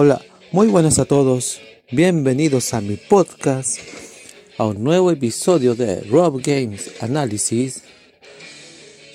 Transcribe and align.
Hola, 0.00 0.24
muy 0.52 0.68
buenas 0.68 1.00
a 1.00 1.06
todos. 1.06 1.60
Bienvenidos 1.90 2.72
a 2.72 2.80
mi 2.80 2.94
podcast, 2.94 3.80
a 4.56 4.64
un 4.64 4.84
nuevo 4.84 5.10
episodio 5.10 5.74
de 5.74 6.02
Rob 6.02 6.40
Games 6.40 6.92
Analysis. 7.00 7.82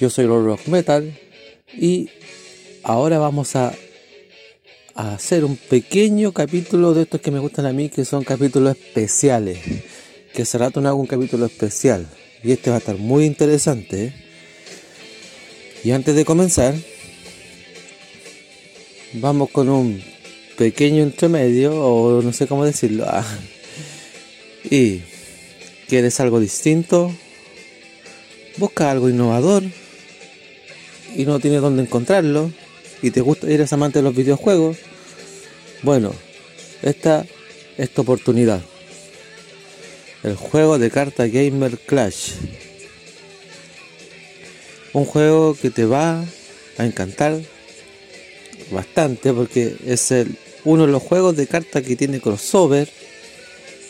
Yo 0.01 0.09
soy 0.09 0.25
Rob 0.25 0.43
Rock 0.43 0.67
Metal 0.67 1.17
y 1.71 2.09
ahora 2.83 3.17
vamos 3.17 3.55
a, 3.55 3.73
hacer 4.93 5.45
un 5.45 5.55
pequeño 5.55 6.33
capítulo 6.33 6.93
de 6.93 7.03
estos 7.03 7.21
que 7.21 7.31
me 7.31 7.39
gustan 7.39 7.65
a 7.65 7.71
mí, 7.71 7.87
que 7.87 8.03
son 8.03 8.25
capítulos 8.25 8.75
especiales. 8.75 9.59
Que 10.33 10.41
hace 10.41 10.57
rato 10.57 10.81
un 10.81 11.07
capítulo 11.07 11.45
especial 11.45 12.05
y 12.43 12.51
este 12.51 12.71
va 12.71 12.75
a 12.75 12.79
estar 12.79 12.97
muy 12.97 13.23
interesante. 13.23 14.13
Y 15.81 15.91
antes 15.91 16.13
de 16.13 16.25
comenzar, 16.25 16.75
vamos 19.13 19.49
con 19.49 19.69
un 19.69 20.12
pequeño 20.57 21.03
entremedio, 21.03 21.73
o 21.75 22.21
no 22.21 22.33
sé 22.33 22.47
cómo 22.47 22.65
decirlo. 22.65 23.05
Ah. 23.07 23.25
Y 24.69 25.01
quieres 25.87 26.19
algo 26.19 26.39
distinto, 26.39 27.13
busca 28.57 28.89
algo 28.89 29.09
innovador 29.09 29.63
y 31.15 31.25
no 31.25 31.39
tienes 31.39 31.61
dónde 31.61 31.83
encontrarlo, 31.83 32.51
y 33.01 33.11
te 33.11 33.21
gusta, 33.21 33.47
eres 33.47 33.73
amante 33.73 33.99
de 33.99 34.03
los 34.03 34.15
videojuegos. 34.15 34.77
Bueno, 35.81 36.13
esta 36.81 37.25
es 37.77 37.89
tu 37.89 38.01
oportunidad. 38.01 38.61
El 40.23 40.35
juego 40.35 40.79
de 40.79 40.89
carta 40.89 41.27
Gamer 41.27 41.77
Clash. 41.77 42.31
Un 44.93 45.05
juego 45.05 45.55
que 45.55 45.69
te 45.69 45.85
va 45.85 46.23
a 46.77 46.85
encantar 46.85 47.41
bastante 48.71 49.33
porque 49.33 49.75
es 49.85 50.11
el, 50.11 50.37
uno 50.65 50.85
de 50.85 50.91
los 50.91 51.01
juegos 51.01 51.35
de 51.35 51.47
cartas 51.47 51.83
que 51.83 51.95
tiene 51.95 52.19
crossover 52.19 52.89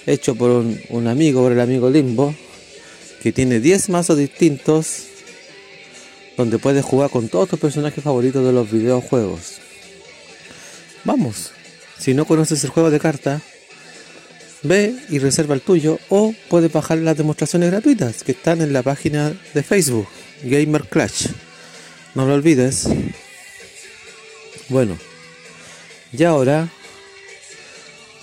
hecho 0.06 0.36
por 0.36 0.50
un, 0.89 1.08
amigo, 1.08 1.42
por 1.42 1.52
el 1.52 1.59
amigo 1.59 1.89
Limbo, 1.89 2.36
que 3.22 3.31
tiene 3.31 3.59
10 3.59 3.89
mazos 3.89 4.17
distintos 4.17 5.06
donde 6.36 6.59
puedes 6.59 6.83
jugar 6.83 7.09
con 7.09 7.30
todos 7.30 7.50
tus 7.50 7.59
personajes 7.59 8.03
favoritos 8.03 8.45
de 8.45 8.52
los 8.52 8.70
videojuegos. 8.70 9.59
Vamos, 11.03 11.52
si 11.98 12.14
no 12.14 12.25
conoces 12.25 12.64
el 12.64 12.70
juego 12.70 12.89
de 12.89 13.00
cartas, 13.00 13.42
ve 14.64 14.95
y 15.09 15.20
reserva 15.20 15.53
el 15.53 15.61
tuyo 15.61 16.00
o 16.09 16.33
puedes 16.50 16.72
bajar 16.72 16.98
las 16.98 17.17
demostraciones 17.17 17.72
gratuitas 17.72 18.23
que 18.23 18.31
están 18.31 18.61
en 18.61 18.73
la 18.73 18.83
página 18.83 19.33
de 19.53 19.64
Facebook, 19.64 20.08
Gamer 20.44 20.83
Clash. 20.88 21.28
No 22.16 22.26
lo 22.26 22.33
olvides. 22.33 22.88
Bueno, 24.70 24.98
y 26.14 26.23
ahora 26.23 26.69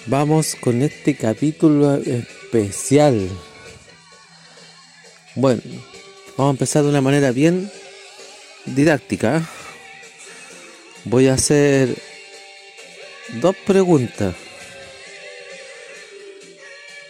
vamos 0.07 0.55
con 0.55 0.81
este 0.83 1.17
capítulo 1.17 1.97
especial. 1.97 3.29
Bueno, 5.35 5.61
vamos 6.37 6.51
a 6.51 6.55
empezar 6.55 6.85
de 6.85 6.89
una 6.89 7.01
manera 7.01 7.33
bien 7.33 7.71
didáctica. 8.65 9.43
Voy 11.05 11.27
a 11.27 11.35
hacer 11.35 11.97
dos 13.41 13.57
preguntas. 13.67 14.37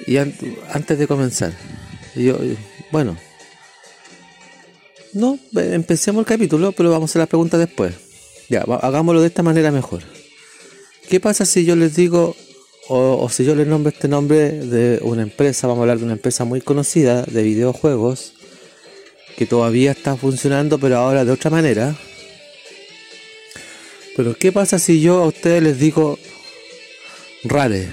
Y 0.06 0.16
antes 0.16 0.98
de 0.98 1.06
comenzar, 1.06 1.52
bueno, 2.90 3.18
no, 5.12 5.38
empecemos 5.54 6.20
el 6.20 6.26
capítulo, 6.26 6.72
pero 6.72 6.90
vamos 6.90 7.10
a 7.10 7.12
hacer 7.12 7.20
las 7.20 7.28
preguntas 7.28 7.60
después. 7.60 7.94
Ya, 8.48 8.62
hagámoslo 8.62 9.20
de 9.20 9.26
esta 9.26 9.42
manera 9.42 9.70
mejor. 9.70 10.02
¿Qué 11.10 11.18
pasa 11.18 11.44
si 11.44 11.64
yo 11.64 11.74
les 11.74 11.96
digo, 11.96 12.36
o, 12.86 13.28
si 13.28 13.44
yo 13.44 13.56
les 13.56 13.66
nombro 13.66 13.90
este 13.90 14.06
nombre 14.06 14.52
de 14.52 15.00
una 15.02 15.22
empresa, 15.22 15.66
vamos 15.66 15.80
a 15.80 15.82
hablar 15.82 15.98
de 15.98 16.04
una 16.04 16.12
empresa 16.12 16.44
muy 16.44 16.60
conocida 16.60 17.24
de 17.24 17.42
videojuegos, 17.42 18.34
que 19.36 19.44
todavía 19.44 19.90
está 19.90 20.14
funcionando, 20.14 20.78
pero 20.78 20.98
ahora 20.98 21.24
de 21.24 21.32
otra 21.32 21.50
manera? 21.50 21.96
Pero 24.16 24.36
¿qué 24.36 24.52
pasa 24.52 24.78
si 24.78 25.00
yo 25.00 25.18
a 25.18 25.26
ustedes 25.26 25.64
les 25.64 25.80
digo 25.80 26.16
Rare? 27.42 27.88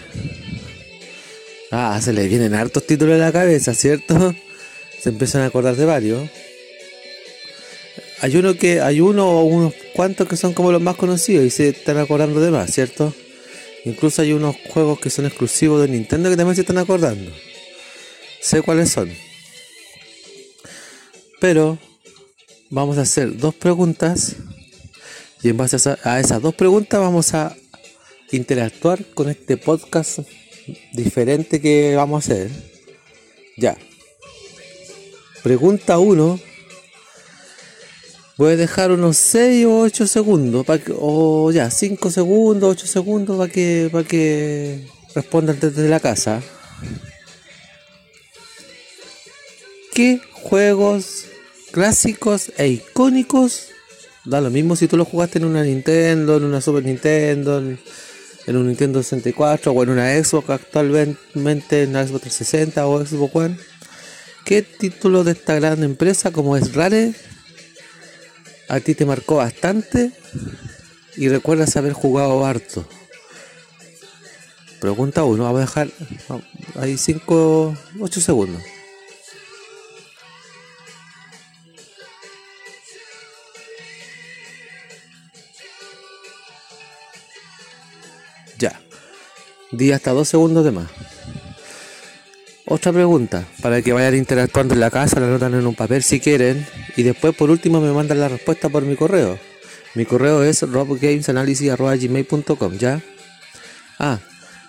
Ah, 1.71 1.99
se 1.99 2.13
les 2.13 2.29
vienen 2.29 2.53
hartos 2.53 2.85
títulos 2.85 3.15
en 3.15 3.21
la 3.21 3.31
cabeza, 3.31 3.73
¿cierto? 3.73 4.35
Se 5.01 5.09
empiezan 5.09 5.41
a 5.41 5.45
acordar 5.47 5.75
de 5.75 5.85
varios 5.85 6.29
hay 8.19 8.35
uno 8.35 8.55
que 8.55 8.81
hay 8.81 8.99
uno 8.99 9.29
o 9.29 9.43
unos 9.43 9.73
cuantos 9.93 10.27
que 10.27 10.37
son 10.37 10.53
como 10.53 10.71
los 10.71 10.81
más 10.81 10.95
conocidos 10.95 11.45
y 11.45 11.49
se 11.49 11.69
están 11.69 11.97
acordando 11.97 12.39
de 12.39 12.51
más, 12.51 12.71
¿cierto? 12.71 13.13
Incluso 13.85 14.21
hay 14.21 14.33
unos 14.33 14.55
juegos 14.69 14.99
que 14.99 15.09
son 15.09 15.25
exclusivos 15.25 15.81
de 15.81 15.87
Nintendo 15.87 16.29
que 16.29 16.35
también 16.35 16.55
se 16.55 16.61
están 16.61 16.77
acordando. 16.77 17.31
Sé 18.41 18.61
cuáles 18.61 18.89
son. 18.89 19.11
Pero 21.39 21.77
vamos 22.69 22.97
a 22.97 23.01
hacer 23.01 23.37
dos 23.37 23.53
preguntas 23.53 24.35
y 25.43 25.49
en 25.49 25.57
base 25.57 25.77
a 26.03 26.19
esas 26.19 26.41
dos 26.41 26.55
preguntas 26.55 26.99
vamos 26.99 27.33
a 27.35 27.55
interactuar 28.31 29.05
con 29.13 29.29
este 29.29 29.57
podcast 29.57 30.19
diferente 30.93 31.61
que 31.61 31.95
vamos 31.95 32.29
a 32.29 32.33
hacer. 32.33 32.51
Ya. 33.57 33.77
Pregunta 35.43 35.99
1 35.99 36.56
Voy 38.37 38.53
a 38.53 38.55
dejar 38.55 38.91
unos 38.91 39.17
6 39.17 39.65
o 39.65 39.79
8 39.79 40.05
segundos, 40.05 40.63
para 40.63 40.83
que, 40.83 40.93
o 40.95 41.51
ya, 41.51 41.71
5 41.71 42.11
segundos, 42.11 42.69
8 42.69 42.85
segundos 42.85 43.35
para 43.35 43.51
que, 43.51 43.89
para 43.91 44.03
que 44.03 44.85
respondan 45.15 45.59
desde 45.59 45.89
la 45.89 45.99
casa. 45.99 46.43
¿Qué 49.91 50.21
juegos 50.33 51.25
clásicos 51.71 52.51
e 52.57 52.67
icónicos? 52.67 53.69
Da 54.23 54.39
lo 54.39 54.51
mismo 54.51 54.75
si 54.75 54.87
tú 54.87 54.97
lo 54.97 55.05
jugaste 55.05 55.39
en 55.39 55.45
una 55.45 55.63
Nintendo, 55.63 56.37
en 56.37 56.43
una 56.43 56.61
Super 56.61 56.85
Nintendo, 56.85 57.57
en, 57.57 58.55
un 58.55 58.67
Nintendo 58.67 59.01
64 59.01 59.71
o 59.71 59.83
en 59.83 59.89
una 59.89 60.23
Xbox 60.23 60.51
actualmente 60.51 61.81
en 61.81 61.93
la 61.93 62.05
Xbox 62.05 62.21
360 62.21 62.85
o 62.85 63.03
Xbox 63.03 63.35
One. 63.35 63.57
¿Qué 64.45 64.61
título 64.61 65.23
de 65.23 65.31
esta 65.31 65.55
gran 65.55 65.81
empresa 65.83 66.29
como 66.29 66.55
es 66.55 66.75
Rare 66.75 67.15
a 68.69 68.79
ti 68.79 68.95
te 68.95 69.05
marcó 69.05 69.37
bastante 69.37 70.11
y 71.15 71.29
recuerdas 71.29 71.75
haber 71.77 71.93
jugado 71.93 72.45
harto. 72.45 72.87
Pregunta 74.79 75.23
uno, 75.23 75.43
vamos 75.43 75.59
a 75.59 75.65
dejar 75.65 75.89
ahí 76.75 76.97
5, 76.97 77.77
8 77.99 78.21
segundos. 78.21 78.61
Ya. 88.59 88.79
Di 89.71 89.91
hasta 89.91 90.11
2 90.11 90.27
segundos 90.27 90.63
de 90.63 90.71
más. 90.71 90.87
Otra 92.69 92.91
pregunta, 92.91 93.45
para 93.61 93.81
que 93.81 93.93
vayan 93.93 94.15
interactuando 94.15 94.73
en 94.73 94.81
la 94.81 94.91
casa, 94.91 95.19
la 95.19 95.27
notan 95.27 95.53
en 95.53 95.65
un 95.65 95.73
papel 95.73 96.03
si 96.03 96.19
quieren, 96.19 96.67
y 96.97 97.03
después 97.03 97.33
por 97.35 97.51
último 97.51 97.79
me 97.79 97.93
mandan 97.93 98.19
la 98.19 98.27
respuesta 98.27 98.69
por 98.69 98.81
mi 98.83 98.95
correo. 98.95 99.39
Mi 99.93 100.05
correo 100.05 100.41
es 100.43 100.63
robgamesanalysis.gmail.com, 100.63 102.77
¿ya? 102.77 103.03
Ah, 103.99 104.19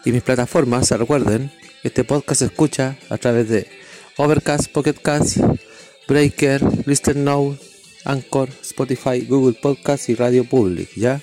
y 0.05 0.13
mis 0.13 0.23
plataformas, 0.23 0.91
recuerden, 0.91 1.51
este 1.83 2.05
podcast 2.05 2.41
se 2.41 2.45
escucha 2.47 2.97
a 3.09 3.17
través 3.19 3.49
de 3.49 3.69
Overcast, 4.17 4.71
Pocketcast, 4.71 5.39
Breaker, 6.07 6.63
Listen 6.87 7.25
Now, 7.25 7.59
Anchor, 8.05 8.49
Spotify, 8.63 9.23
Google 9.23 9.59
Podcast 9.61 10.09
y 10.09 10.15
Radio 10.15 10.45
Public, 10.45 10.91
¿ya? 10.97 11.21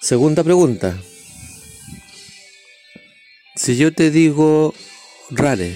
Segunda 0.00 0.42
pregunta. 0.42 0.98
Si 3.54 3.76
yo 3.76 3.92
te 3.92 4.10
digo 4.10 4.74
rare, 5.30 5.74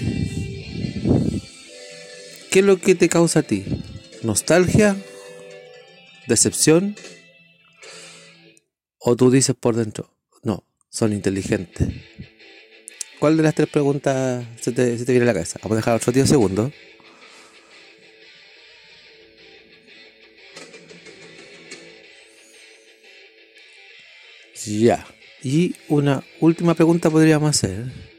¿qué 2.55 2.59
es 2.59 2.65
lo 2.65 2.79
que 2.79 2.95
te 2.95 3.09
causa 3.09 3.39
a 3.39 3.43
ti? 3.43 3.65
¿Nostalgia? 4.23 4.95
¿Decepción? 6.25 6.95
¿O 8.97 9.17
tú 9.17 9.29
dices 9.29 9.53
por 9.59 9.75
dentro, 9.75 10.09
no, 10.41 10.63
son 10.89 11.11
inteligentes? 11.11 11.89
¿Cuál 13.19 13.35
de 13.35 13.43
las 13.43 13.55
tres 13.55 13.67
preguntas 13.67 14.45
se 14.61 14.71
te, 14.71 14.95
viene 14.95 15.23
a 15.23 15.25
la 15.25 15.33
cabeza? 15.33 15.59
Vamos 15.63 15.75
a 15.75 15.79
dejar 15.79 15.95
otro 15.97 16.13
10 16.13 16.29
segundos. 16.29 16.71
Ya. 24.65 25.05
Y 25.43 25.75
una 25.89 26.23
última 26.39 26.73
pregunta 26.73 27.09
podríamos 27.09 27.49
hacer. 27.49 28.14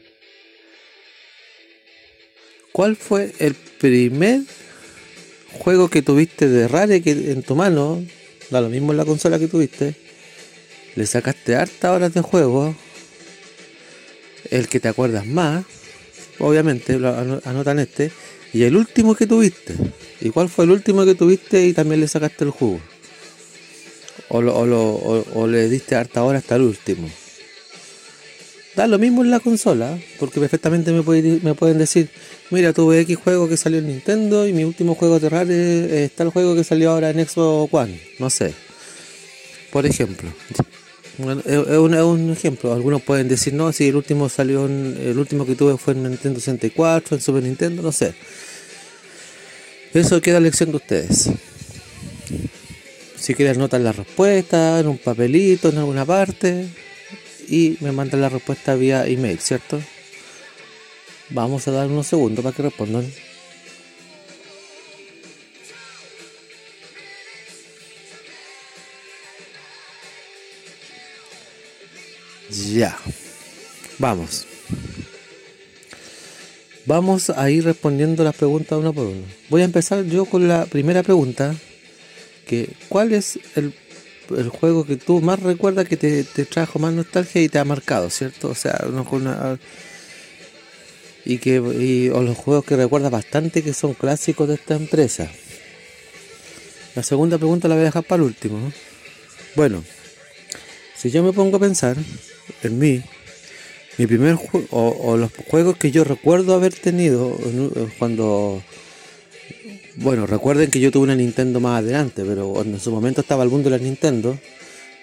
¿Cuál 2.77 2.95
fue 2.95 3.33
el 3.39 3.55
primer 3.55 4.41
juego 5.51 5.89
que 5.89 6.03
tuviste 6.03 6.47
de 6.47 6.67
Rare 6.67 7.01
que 7.01 7.09
en 7.09 7.41
tu 7.41 7.55
mano, 7.55 8.05
da 8.51 8.61
lo 8.61 8.69
mismo 8.69 8.91
en 8.91 8.97
la 8.97 9.05
consola 9.05 9.39
que 9.39 9.47
tuviste, 9.47 9.95
le 10.95 11.07
sacaste 11.07 11.55
harta 11.55 11.91
horas 11.91 12.13
de 12.13 12.21
juego, 12.21 12.75
el 14.51 14.67
que 14.67 14.79
te 14.79 14.89
acuerdas 14.89 15.25
más, 15.25 15.65
obviamente, 16.37 16.99
lo 16.99 17.41
anotan 17.45 17.79
este, 17.79 18.11
y 18.53 18.61
el 18.61 18.75
último 18.75 19.15
que 19.15 19.25
tuviste. 19.25 19.73
¿Y 20.21 20.29
cuál 20.29 20.47
fue 20.47 20.65
el 20.65 20.69
último 20.69 21.03
que 21.03 21.15
tuviste 21.15 21.65
y 21.65 21.73
también 21.73 21.99
le 21.99 22.07
sacaste 22.07 22.43
el 22.43 22.51
jugo? 22.51 22.79
O, 24.29 24.37
o, 24.37 25.47
le 25.47 25.67
diste 25.67 25.95
harta 25.95 26.23
hora 26.23 26.37
hasta 26.37 26.57
el 26.57 26.61
último. 26.61 27.09
Da 28.77 28.85
lo 28.85 28.99
mismo 28.99 29.23
en 29.23 29.31
la 29.31 29.39
consola, 29.39 29.97
porque 30.19 30.39
perfectamente 30.39 30.91
me, 30.91 31.01
pueden 31.01 31.79
decir, 31.79 32.11
mira, 32.51 32.73
tuve 32.73 32.99
X 32.99 33.17
juego 33.17 33.49
que 33.49 33.57
salió 33.57 33.79
en 33.79 33.87
Nintendo 33.87 34.47
y 34.47 34.53
mi 34.53 34.65
último 34.65 34.93
juego 34.93 35.19
de 35.19 35.29
rare 35.29 36.03
está 36.03 36.21
el 36.21 36.29
juego 36.29 36.53
que 36.53 36.63
salió 36.63 36.91
ahora 36.91 37.09
en 37.09 37.27
Xbox 37.27 37.73
One, 37.73 37.99
no 38.19 38.29
sé. 38.29 38.53
Por 39.71 39.87
ejemplo. 39.87 40.29
Es 41.17 41.77
un, 41.79 42.29
ejemplo. 42.29 42.71
Algunos 42.71 43.01
pueden 43.01 43.27
decir, 43.27 43.51
no, 43.55 43.73
si 43.73 43.87
el 43.87 43.95
último 43.95 44.29
salió, 44.29 44.67
el 44.67 45.17
último 45.17 45.43
que 45.43 45.55
tuve 45.55 45.75
fue 45.79 45.93
en 45.93 46.03
Nintendo 46.03 46.39
64, 46.39 47.15
en 47.17 47.21
Super 47.23 47.41
Nintendo, 47.41 47.81
no 47.81 47.91
sé. 47.91 48.13
Eso 49.91 50.21
queda 50.21 50.35
a 50.35 50.37
elección 50.37 50.69
de 50.69 50.77
ustedes. 50.77 51.31
Si 53.15 53.33
quieren 53.33 53.55
anotar 53.55 53.81
la 53.81 53.91
respuesta 53.91 54.79
en 54.79 54.87
un 54.87 54.99
papelito, 54.99 55.69
en 55.69 55.79
alguna 55.79 56.05
parte, 56.05 56.67
y 57.47 57.77
me 57.79 57.91
mandan 57.91 58.21
la 58.21 58.29
respuesta 58.29 58.75
vía 58.75 59.07
email, 59.07 59.39
¿cierto? 59.39 59.81
Vamos 61.29 61.67
a 61.67 61.71
dar 61.71 61.87
unos 61.87 62.07
segundos 62.07 62.43
para 62.43 62.55
que 62.55 62.63
respondan. 62.63 63.11
Ya. 72.73 72.97
Vamos. 73.99 74.45
Vamos 76.85 77.29
a 77.29 77.49
ir 77.49 77.65
respondiendo 77.65 78.23
las 78.23 78.35
preguntas 78.35 78.79
una 78.79 78.93
por 78.93 79.07
una. 79.07 79.27
Voy 79.49 79.61
a 79.61 79.65
empezar 79.65 80.05
yo 80.05 80.25
con 80.25 80.47
la 80.47 80.65
primera 80.65 81.03
pregunta. 81.03 81.53
Que, 82.45 82.69
¿Cuál 82.87 83.11
es 83.11 83.39
el, 83.55 83.73
juego 84.49 84.85
que 84.85 84.97
tú 84.97 85.21
más 85.21 85.39
recuerdas 85.39 85.87
que 85.87 85.97
te, 85.97 86.23
trajo 86.45 86.79
más 86.79 86.93
nostalgia 86.93 87.41
y 87.41 87.49
te 87.49 87.59
ha 87.59 87.65
marcado, 87.65 88.09
¿cierto? 88.09 88.49
O 88.49 88.55
sea, 88.55 88.85
una, 89.11 89.57
y 91.25 91.39
que 91.39 91.59
o 91.59 92.21
los 92.21 92.37
juegos 92.37 92.65
que 92.65 92.75
recuerdas 92.75 93.11
bastante 93.11 93.61
que 93.61 93.73
son 93.73 93.93
clásicos 93.93 94.47
de 94.47 94.55
esta 94.55 94.75
empresa. 94.75 95.29
La 96.95 97.03
segunda 97.03 97.37
pregunta 97.37 97.67
la 97.67 97.75
voy 97.75 97.83
a 97.83 97.85
dejar 97.85 98.03
para 98.03 98.23
el 98.23 98.27
último. 98.29 98.71
Bueno, 99.55 99.83
si 100.95 101.11
yo 101.11 101.23
me 101.23 101.33
pongo 101.33 101.57
a 101.57 101.59
pensar, 101.59 101.97
en 102.63 102.79
mí, 102.79 103.03
mi 103.97 104.07
primer 104.07 104.35
juego, 104.35 104.67
o, 104.71 105.17
los 105.17 105.31
juegos 105.47 105.77
que 105.77 105.91
yo 105.91 106.03
recuerdo 106.03 106.55
haber 106.55 106.73
tenido 106.73 107.37
cuando, 107.99 108.63
bueno, 109.97 110.27
recuerden 110.27 110.69
que 110.69 110.79
yo 110.79 110.91
tuve 110.91 111.05
una 111.05 111.15
Nintendo 111.15 111.59
más 111.59 111.79
adelante, 111.79 112.23
pero 112.23 112.61
en 112.61 112.79
su 112.79 112.91
momento 112.91 113.21
estaba 113.21 113.43
el 113.43 113.49
mundo 113.49 113.71
de 113.71 113.79
la 113.79 113.83
Nintendo. 113.83 114.37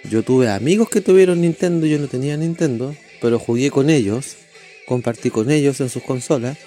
Yo 0.08 0.22
tuve 0.22 0.48
amigos 0.48 0.88
que 0.88 1.00
tuvieron 1.00 1.40
Nintendo, 1.40 1.86
yo 1.86 1.98
no 1.98 2.06
tenía 2.06 2.36
Nintendo, 2.36 2.94
pero 3.20 3.40
jugué 3.40 3.72
con 3.72 3.90
ellos, 3.90 4.36
compartí 4.86 5.30
con 5.30 5.50
ellos 5.50 5.80
en 5.80 5.88
sus 5.88 6.04
consolas. 6.04 6.58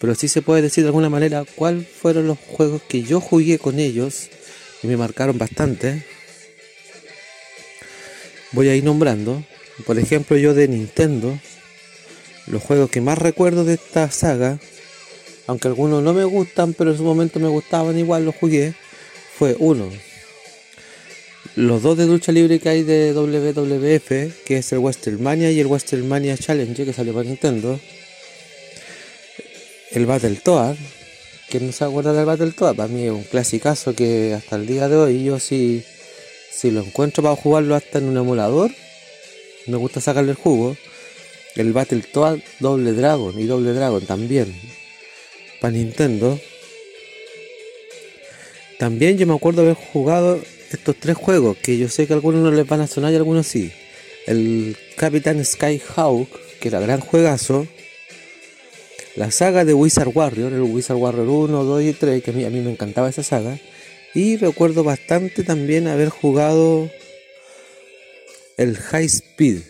Pero 0.00 0.16
sí 0.16 0.26
se 0.26 0.42
puede 0.42 0.62
decir 0.62 0.82
de 0.82 0.88
alguna 0.88 1.10
manera 1.10 1.44
cuáles 1.54 1.86
fueron 1.86 2.26
los 2.26 2.38
juegos 2.38 2.82
que 2.88 3.02
yo 3.02 3.20
jugué 3.20 3.58
con 3.58 3.78
ellos 3.78 4.30
y 4.82 4.88
me 4.88 4.96
marcaron 4.96 5.38
bastante. 5.38 6.04
Voy 8.50 8.68
a 8.68 8.74
ir 8.74 8.82
nombrando. 8.82 9.44
Por 9.86 9.96
ejemplo, 10.00 10.36
yo 10.36 10.54
de 10.54 10.66
Nintendo, 10.66 11.38
los 12.48 12.62
juegos 12.62 12.90
que 12.90 13.00
más 13.00 13.18
recuerdo 13.18 13.64
de 13.64 13.74
esta 13.74 14.10
saga, 14.10 14.58
aunque 15.48 15.66
algunos 15.66 16.02
no 16.02 16.12
me 16.12 16.24
gustan, 16.24 16.74
pero 16.74 16.90
en 16.90 16.98
su 16.98 17.02
momento 17.02 17.40
me 17.40 17.48
gustaban 17.48 17.98
igual, 17.98 18.26
los 18.26 18.34
jugué, 18.36 18.74
fue 19.34 19.56
uno. 19.58 19.88
Los 21.56 21.82
dos 21.82 21.96
de 21.96 22.06
lucha 22.06 22.32
libre 22.32 22.60
que 22.60 22.68
hay 22.68 22.82
de 22.82 23.14
WWF, 23.14 24.44
que 24.44 24.58
es 24.58 24.72
el 24.72 25.18
Mania 25.18 25.50
y 25.50 25.58
el 25.58 26.04
Mania 26.04 26.36
Challenge 26.36 26.84
que 26.84 26.92
salió 26.92 27.14
para 27.14 27.24
Nintendo. 27.24 27.80
El 29.90 30.04
Battletoad, 30.04 30.76
que 31.48 31.60
no 31.60 31.72
se 31.72 31.82
acuerda 31.82 32.12
del 32.12 32.26
Battletoad, 32.26 32.76
para 32.76 32.88
mí 32.88 33.06
es 33.06 33.10
un 33.10 33.24
clasicazo 33.24 33.94
que 33.94 34.34
hasta 34.34 34.56
el 34.56 34.66
día 34.66 34.86
de 34.86 34.96
hoy 34.96 35.24
yo 35.24 35.40
si, 35.40 35.82
si 36.52 36.70
lo 36.70 36.80
encuentro 36.82 37.22
para 37.22 37.36
jugarlo 37.36 37.74
hasta 37.74 37.98
en 37.98 38.04
un 38.04 38.18
emulador, 38.18 38.70
me 39.66 39.78
gusta 39.78 40.02
sacarle 40.02 40.32
el 40.32 40.36
jugo. 40.36 40.76
El 41.56 41.72
Battletoad 41.72 42.38
Doble 42.60 42.92
Dragon 42.92 43.40
y 43.40 43.46
Doble 43.46 43.72
Dragon 43.72 44.04
también. 44.04 44.54
Para 45.60 45.72
Nintendo. 45.72 46.38
También 48.78 49.18
yo 49.18 49.26
me 49.26 49.34
acuerdo 49.34 49.62
haber 49.62 49.74
jugado 49.74 50.40
estos 50.70 50.96
tres 50.96 51.16
juegos 51.16 51.56
que 51.56 51.78
yo 51.78 51.88
sé 51.88 52.06
que 52.06 52.12
algunos 52.12 52.42
no 52.42 52.50
les 52.50 52.66
van 52.66 52.80
a 52.80 52.86
sonar 52.86 53.12
y 53.12 53.16
algunos 53.16 53.46
sí. 53.46 53.72
El 54.26 54.76
Capitán 54.96 55.44
Skyhawk, 55.44 56.28
que 56.60 56.68
era 56.68 56.80
gran 56.80 57.00
juegazo. 57.00 57.66
La 59.16 59.30
saga 59.32 59.64
de 59.64 59.74
Wizard 59.74 60.10
Warrior, 60.14 60.52
el 60.52 60.62
Wizard 60.62 60.96
Warrior 60.96 61.26
1, 61.26 61.64
2 61.64 61.82
y 61.82 61.92
3, 61.92 62.22
que 62.22 62.30
a 62.30 62.34
mí, 62.34 62.44
a 62.44 62.50
mí 62.50 62.60
me 62.60 62.70
encantaba 62.70 63.08
esa 63.08 63.24
saga. 63.24 63.58
Y 64.14 64.36
recuerdo 64.36 64.84
bastante 64.84 65.42
también 65.42 65.88
haber 65.88 66.10
jugado 66.10 66.88
el 68.56 68.76
High 68.76 69.06
Speed. 69.06 69.62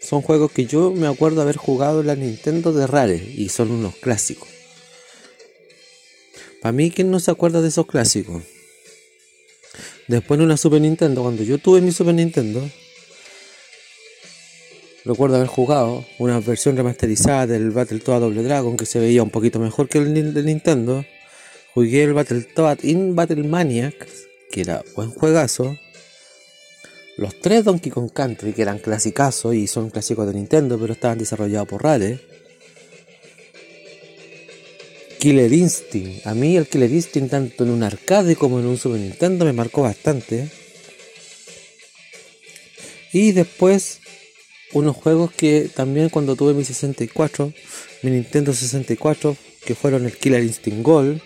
Son 0.00 0.22
juegos 0.22 0.52
que 0.52 0.66
yo 0.66 0.92
me 0.92 1.08
acuerdo 1.08 1.42
haber 1.42 1.56
jugado 1.56 2.00
en 2.00 2.06
la 2.06 2.14
Nintendo 2.14 2.72
de 2.72 2.86
Rare 2.86 3.16
y 3.16 3.48
son 3.48 3.70
unos 3.72 3.96
clásicos. 3.96 4.57
Para 6.60 6.72
mí, 6.72 6.90
¿quién 6.90 7.10
no 7.10 7.20
se 7.20 7.30
acuerda 7.30 7.62
de 7.62 7.68
esos 7.68 7.86
clásicos? 7.86 8.42
Después 10.08 10.38
en 10.38 10.46
una 10.46 10.56
Super 10.56 10.80
Nintendo, 10.80 11.22
cuando 11.22 11.42
yo 11.42 11.58
tuve 11.58 11.80
mi 11.80 11.92
Super 11.92 12.14
Nintendo, 12.14 12.68
recuerdo 15.04 15.36
haber 15.36 15.48
jugado 15.48 16.04
una 16.18 16.40
versión 16.40 16.76
remasterizada 16.76 17.46
del 17.46 17.70
Battletoad 17.70 18.20
Double 18.20 18.42
Dragon 18.42 18.76
que 18.76 18.86
se 18.86 18.98
veía 18.98 19.22
un 19.22 19.30
poquito 19.30 19.58
mejor 19.58 19.88
que 19.88 19.98
el 19.98 20.34
de 20.34 20.42
Nintendo. 20.42 21.04
Jugué 21.74 22.04
el 22.04 22.14
Battletoad 22.14 22.82
in 22.82 23.14
Battle 23.14 23.44
Maniac, 23.44 24.08
que 24.50 24.62
era 24.62 24.82
buen 24.96 25.10
juegazo. 25.10 25.76
Los 27.18 27.38
tres 27.40 27.64
Donkey 27.64 27.92
Kong 27.92 28.10
Country, 28.12 28.52
que 28.52 28.62
eran 28.62 28.78
clasicazos 28.78 29.54
y 29.54 29.66
son 29.66 29.90
clásicos 29.90 30.26
de 30.26 30.34
Nintendo, 30.34 30.78
pero 30.78 30.92
estaban 30.92 31.18
desarrollados 31.18 31.68
por 31.68 31.82
Rare. 31.82 32.20
Killer 35.18 35.52
Instinct. 35.52 36.26
A 36.26 36.34
mí 36.34 36.56
el 36.56 36.66
Killer 36.66 36.90
Instinct, 36.90 37.30
tanto 37.30 37.64
en 37.64 37.70
un 37.70 37.82
arcade 37.82 38.36
como 38.36 38.58
en 38.60 38.66
un 38.66 38.78
Super 38.78 39.00
Nintendo, 39.00 39.44
me 39.44 39.52
marcó 39.52 39.82
bastante. 39.82 40.48
Y 43.12 43.32
después, 43.32 44.00
unos 44.72 44.96
juegos 44.96 45.32
que 45.32 45.70
también 45.74 46.08
cuando 46.08 46.36
tuve 46.36 46.54
mi 46.54 46.64
64, 46.64 47.52
mi 48.02 48.10
Nintendo 48.10 48.52
64, 48.52 49.36
que 49.64 49.74
fueron 49.74 50.04
el 50.04 50.16
Killer 50.16 50.42
Instinct 50.42 50.82
Gold, 50.82 51.20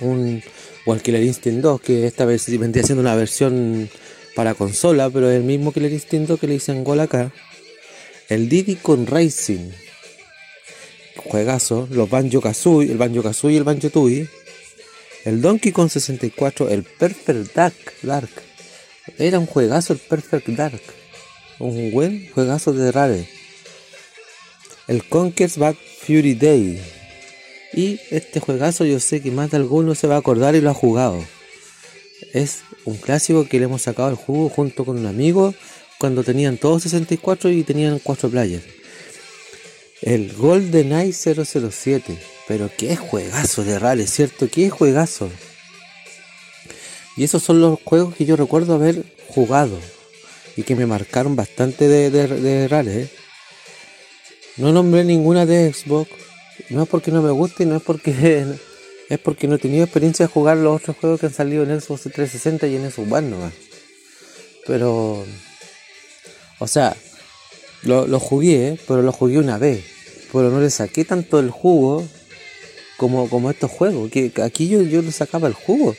un, 0.00 0.42
o 0.84 0.94
el 0.94 1.02
Killer 1.02 1.22
Instinct 1.22 1.60
2, 1.60 1.80
que 1.80 2.06
esta 2.06 2.24
vez 2.24 2.46
vendría 2.58 2.84
siendo 2.84 3.00
una 3.00 3.14
versión 3.14 3.88
para 4.34 4.54
consola, 4.54 5.10
pero 5.10 5.30
el 5.30 5.44
mismo 5.44 5.72
Killer 5.72 5.92
Instinto 5.92 6.36
que 6.36 6.46
le 6.46 6.54
dicen 6.54 6.84
gol 6.84 7.00
acá. 7.00 7.32
El 8.28 8.48
Diddy 8.48 8.76
con 8.76 9.06
Racing. 9.06 9.70
Juegazo. 11.16 11.88
Los 11.90 12.08
Banjo 12.10 12.40
Kazooie, 12.40 12.90
el 12.90 12.98
Banjo 12.98 13.22
Kazooie 13.22 13.54
y 13.54 13.58
el 13.58 13.64
Banjo 13.64 13.90
Tooie. 13.90 14.28
El 15.24 15.40
Donkey 15.40 15.72
Kong 15.72 15.88
64, 15.88 16.68
el 16.68 16.82
Perfect 16.82 17.54
Dark, 17.54 17.74
Dark. 18.02 18.30
Era 19.18 19.38
un 19.38 19.46
juegazo 19.46 19.92
el 19.92 19.98
Perfect 19.98 20.48
Dark. 20.48 20.82
Un 21.58 21.90
buen 21.92 22.30
juegazo 22.32 22.72
de 22.72 22.92
Rare. 22.92 23.28
El 24.86 25.04
Conker's 25.04 25.56
Bad 25.56 25.76
Fury 26.00 26.34
Day. 26.34 26.80
Y 27.72 28.00
este 28.10 28.40
juegazo 28.40 28.84
yo 28.84 29.00
sé 29.00 29.20
que 29.22 29.30
más 29.30 29.50
de 29.50 29.56
alguno 29.56 29.94
se 29.94 30.06
va 30.06 30.16
a 30.16 30.18
acordar 30.18 30.54
y 30.54 30.60
lo 30.60 30.70
ha 30.70 30.74
jugado. 30.74 31.24
Es 32.32 32.62
un 32.84 32.96
clásico 32.96 33.46
que 33.48 33.58
le 33.58 33.64
hemos 33.64 33.82
sacado 33.82 34.10
el 34.10 34.16
jugo 34.16 34.48
junto 34.48 34.84
con 34.84 34.98
un 34.98 35.06
amigo 35.06 35.54
cuando 35.98 36.22
tenían 36.22 36.58
todos 36.58 36.82
64 36.82 37.50
y 37.50 37.62
tenían 37.62 37.98
4 37.98 38.28
players. 38.28 38.64
El 40.04 40.34
GoldenEye 40.34 41.14
007. 41.14 42.18
Pero 42.46 42.70
qué 42.76 42.94
juegazo 42.94 43.64
de 43.64 43.78
Rale, 43.78 44.06
¿cierto? 44.06 44.50
Qué 44.50 44.68
juegazo. 44.68 45.30
Y 47.16 47.24
esos 47.24 47.42
son 47.42 47.62
los 47.62 47.78
juegos 47.82 48.14
que 48.14 48.26
yo 48.26 48.36
recuerdo 48.36 48.74
haber 48.74 49.02
jugado 49.28 49.78
y 50.56 50.62
que 50.62 50.76
me 50.76 50.84
marcaron 50.84 51.36
bastante 51.36 51.88
de, 51.88 52.10
de. 52.10 52.68
¿eh? 52.70 53.08
No 54.58 54.72
nombré 54.72 55.04
ninguna 55.04 55.46
de 55.46 55.72
Xbox. 55.72 56.10
No 56.68 56.82
es 56.82 56.88
porque 56.88 57.10
no 57.10 57.22
me 57.22 57.30
guste 57.30 57.64
no 57.64 57.76
es 57.76 57.82
porque 57.82 58.44
es 59.08 59.18
porque 59.18 59.48
no 59.48 59.54
he 59.54 59.58
tenido 59.58 59.84
experiencia 59.84 60.26
de 60.26 60.32
jugar 60.32 60.58
los 60.58 60.82
otros 60.82 60.98
juegos 60.98 61.20
que 61.20 61.26
han 61.26 61.34
salido 61.34 61.62
en 61.62 61.80
Xbox 61.80 62.02
360 62.02 62.66
y 62.66 62.76
en 62.76 62.90
Xbox 62.90 63.10
One 63.10 63.30
nomás. 63.30 63.54
Pero, 64.66 65.24
o 66.58 66.66
sea, 66.66 66.94
lo, 67.82 68.06
lo 68.06 68.20
jugué, 68.20 68.78
pero 68.86 69.00
lo 69.00 69.12
jugué 69.12 69.38
una 69.38 69.56
vez. 69.56 69.93
Pero 70.34 70.50
no 70.50 70.60
le 70.60 70.68
saqué 70.68 71.04
tanto 71.04 71.38
el 71.38 71.50
jugo 71.50 72.04
como, 72.96 73.30
como 73.30 73.50
estos 73.50 73.70
juegos. 73.70 74.10
Que 74.10 74.32
aquí 74.42 74.66
yo, 74.68 74.82
yo 74.82 75.00
le 75.00 75.12
sacaba 75.12 75.46
el 75.46 75.54
jugo. 75.54 75.94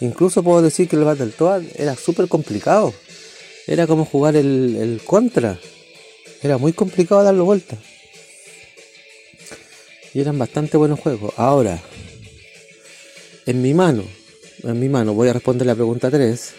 Incluso 0.00 0.42
puedo 0.42 0.60
decir 0.60 0.86
que 0.86 0.96
el 0.96 1.04
Battletoad 1.04 1.62
era 1.76 1.96
súper 1.96 2.28
complicado. 2.28 2.92
Era 3.66 3.86
como 3.86 4.04
jugar 4.04 4.36
el, 4.36 4.76
el 4.76 5.00
contra. 5.02 5.58
Era 6.42 6.58
muy 6.58 6.74
complicado 6.74 7.22
darle 7.22 7.40
vuelta. 7.40 7.78
Y 10.12 10.20
eran 10.20 10.38
bastante 10.38 10.76
buenos 10.76 11.00
juegos. 11.00 11.32
Ahora, 11.38 11.80
en 13.46 13.62
mi 13.62 13.72
mano, 13.72 14.04
en 14.62 14.78
mi 14.78 14.90
mano 14.90 15.14
voy 15.14 15.30
a 15.30 15.32
responder 15.32 15.66
la 15.66 15.74
pregunta 15.74 16.10
3. 16.10 16.52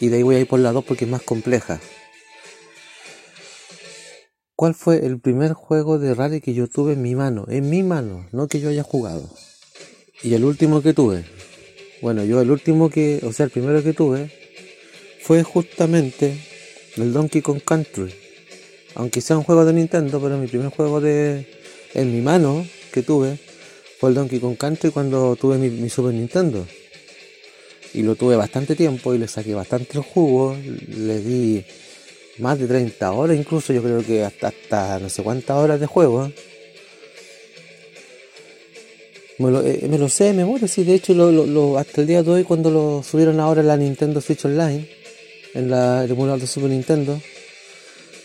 Y 0.00 0.08
de 0.08 0.16
ahí 0.16 0.22
voy 0.22 0.36
a 0.36 0.40
ir 0.40 0.46
por 0.46 0.60
la 0.60 0.72
2 0.72 0.82
porque 0.82 1.04
es 1.04 1.10
más 1.10 1.22
compleja. 1.22 1.78
¿Cuál 4.56 4.72
fue 4.74 5.04
el 5.04 5.20
primer 5.20 5.52
juego 5.52 5.98
de 5.98 6.14
rally 6.14 6.40
que 6.40 6.54
yo 6.54 6.66
tuve 6.66 6.94
en 6.94 7.02
mi 7.02 7.14
mano? 7.14 7.44
En 7.50 7.68
mi 7.68 7.82
mano, 7.82 8.26
no 8.32 8.48
que 8.48 8.58
yo 8.58 8.70
haya 8.70 8.82
jugado. 8.82 9.28
Y 10.22 10.32
el 10.32 10.44
último 10.44 10.80
que 10.80 10.94
tuve. 10.94 11.26
Bueno, 12.00 12.24
yo 12.24 12.40
el 12.40 12.50
último 12.50 12.88
que, 12.88 13.20
o 13.22 13.34
sea, 13.34 13.44
el 13.44 13.50
primero 13.50 13.82
que 13.82 13.92
tuve 13.92 14.30
fue 15.20 15.42
justamente 15.42 16.40
el 16.96 17.12
Donkey 17.12 17.42
Kong 17.42 17.60
Country. 17.62 18.14
Aunque 18.94 19.20
sea 19.20 19.36
un 19.36 19.44
juego 19.44 19.66
de 19.66 19.74
Nintendo, 19.74 20.22
pero 20.22 20.38
mi 20.38 20.46
primer 20.46 20.70
juego 20.70 21.02
de 21.02 21.46
en 21.92 22.14
mi 22.14 22.22
mano 22.22 22.66
que 22.92 23.02
tuve 23.02 23.38
fue 24.00 24.08
el 24.08 24.14
Donkey 24.14 24.40
Kong 24.40 24.56
Country 24.56 24.90
cuando 24.90 25.36
tuve 25.36 25.58
mi, 25.58 25.90
Super 25.90 26.14
Nintendo. 26.14 26.66
Y 27.92 28.00
lo 28.02 28.14
tuve 28.14 28.36
bastante 28.36 28.74
tiempo 28.74 29.14
y 29.14 29.18
le 29.18 29.28
saqué 29.28 29.54
bastante 29.54 29.98
el 29.98 30.04
jugo. 30.04 30.56
Le 30.56 31.20
di 31.20 31.64
más 32.38 32.58
de 32.58 32.66
30 32.66 33.12
horas, 33.12 33.36
incluso 33.36 33.72
yo 33.72 33.82
creo 33.82 34.04
que 34.04 34.24
hasta, 34.24 34.48
hasta 34.48 34.98
no 34.98 35.08
sé 35.08 35.22
cuántas 35.22 35.56
horas 35.56 35.80
de 35.80 35.86
juego. 35.86 36.30
Me 39.38 39.50
lo, 39.50 39.62
eh, 39.66 39.86
me 39.88 39.98
lo 39.98 40.08
sé 40.08 40.24
de 40.24 40.32
memoria, 40.32 40.66
sí, 40.66 40.82
de 40.84 40.94
hecho 40.94 41.12
lo, 41.12 41.78
hasta 41.78 42.00
el 42.00 42.06
día 42.06 42.22
de 42.22 42.30
hoy 42.30 42.44
cuando 42.44 42.70
lo 42.70 43.02
subieron 43.02 43.38
ahora 43.38 43.60
en 43.60 43.66
la 43.68 43.76
Nintendo 43.76 44.20
Switch 44.20 44.44
Online, 44.44 44.88
en 45.52 45.70
la, 45.70 46.04
el 46.04 46.10
emulador 46.10 46.40
de 46.40 46.46
Super 46.46 46.70
Nintendo, 46.70 47.20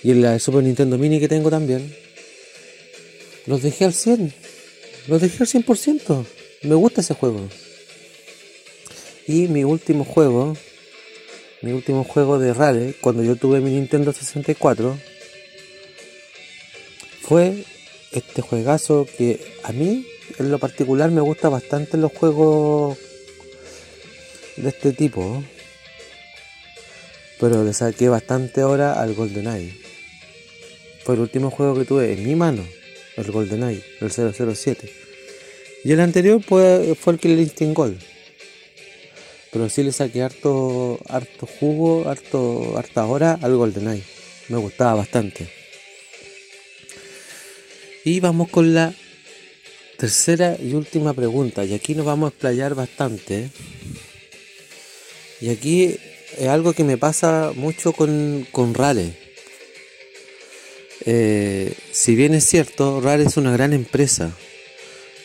y 0.03 0.11
en 0.11 0.21
la 0.21 0.39
Super 0.39 0.63
Nintendo 0.63 0.97
Mini 0.97 1.19
que 1.19 1.27
tengo 1.27 1.49
también, 1.49 1.93
los 3.45 3.61
dejé 3.61 3.85
al 3.85 3.93
100, 3.93 4.33
los 5.07 5.21
dejé 5.21 5.43
al 5.43 5.49
100%, 5.49 6.25
me 6.63 6.75
gusta 6.75 7.01
ese 7.01 7.13
juego. 7.13 7.41
Y 9.27 9.47
mi 9.49 9.65
último 9.65 10.05
juego, 10.05 10.55
mi 11.61 11.71
último 11.71 12.03
juego 12.03 12.39
de 12.39 12.53
Rare, 12.53 12.95
cuando 12.99 13.23
yo 13.23 13.35
tuve 13.35 13.61
mi 13.61 13.71
Nintendo 13.71 14.11
64, 14.13 14.97
fue 17.21 17.63
este 18.11 18.41
juegazo 18.41 19.07
que 19.17 19.39
a 19.63 19.71
mí 19.71 20.05
en 20.39 20.51
lo 20.51 20.59
particular 20.59 21.11
me 21.11 21.21
gusta 21.21 21.49
bastante 21.49 21.97
los 21.97 22.11
juegos 22.11 22.97
de 24.57 24.69
este 24.69 24.91
tipo. 24.91 25.43
Pero 27.39 27.63
le 27.63 27.73
saqué 27.73 28.09
bastante 28.09 28.63
hora 28.63 29.01
al 29.01 29.13
GoldenEye. 29.13 29.73
Fue 31.03 31.15
el 31.15 31.21
último 31.21 31.49
juego 31.49 31.75
que 31.75 31.85
tuve 31.85 32.13
en 32.13 32.23
mi 32.23 32.35
mano, 32.35 32.63
el 33.17 33.31
GoldenEye, 33.31 33.83
el 33.99 34.11
007. 34.11 34.91
Y 35.83 35.91
el 35.91 35.99
anterior 35.99 36.41
fue, 36.43 36.95
fue 36.99 37.13
el 37.13 37.19
Killer 37.19 37.39
Instinct 37.39 37.75
Gold 37.75 38.10
pero 39.51 39.69
sí 39.69 39.83
le 39.83 39.91
saqué 39.91 40.23
harto, 40.23 40.97
harto 41.09 41.45
jugo, 41.45 42.07
harto, 42.09 42.77
harta 42.77 43.05
hora 43.05 43.37
al 43.41 43.57
GoldenEye. 43.57 44.03
Me 44.47 44.57
gustaba 44.57 44.95
bastante. 44.95 45.49
Y 48.05 48.21
vamos 48.21 48.49
con 48.49 48.73
la 48.73 48.93
tercera 49.97 50.57
y 50.59 50.73
última 50.73 51.13
pregunta. 51.13 51.65
Y 51.65 51.73
aquí 51.73 51.95
nos 51.95 52.05
vamos 52.05 52.27
a 52.27 52.29
explayar 52.29 52.75
bastante. 52.75 53.49
Y 55.41 55.49
aquí 55.49 55.97
es 56.37 56.47
algo 56.47 56.71
que 56.71 56.85
me 56.85 56.97
pasa 56.97 57.51
mucho 57.53 57.91
con, 57.91 58.47
con 58.53 58.73
Rare. 58.73 59.17
Eh, 61.05 61.73
si 61.91 62.15
bien 62.15 62.33
es 62.35 62.45
cierto, 62.45 63.01
Rare 63.01 63.23
es 63.23 63.35
una 63.35 63.51
gran 63.51 63.73
empresa. 63.73 64.31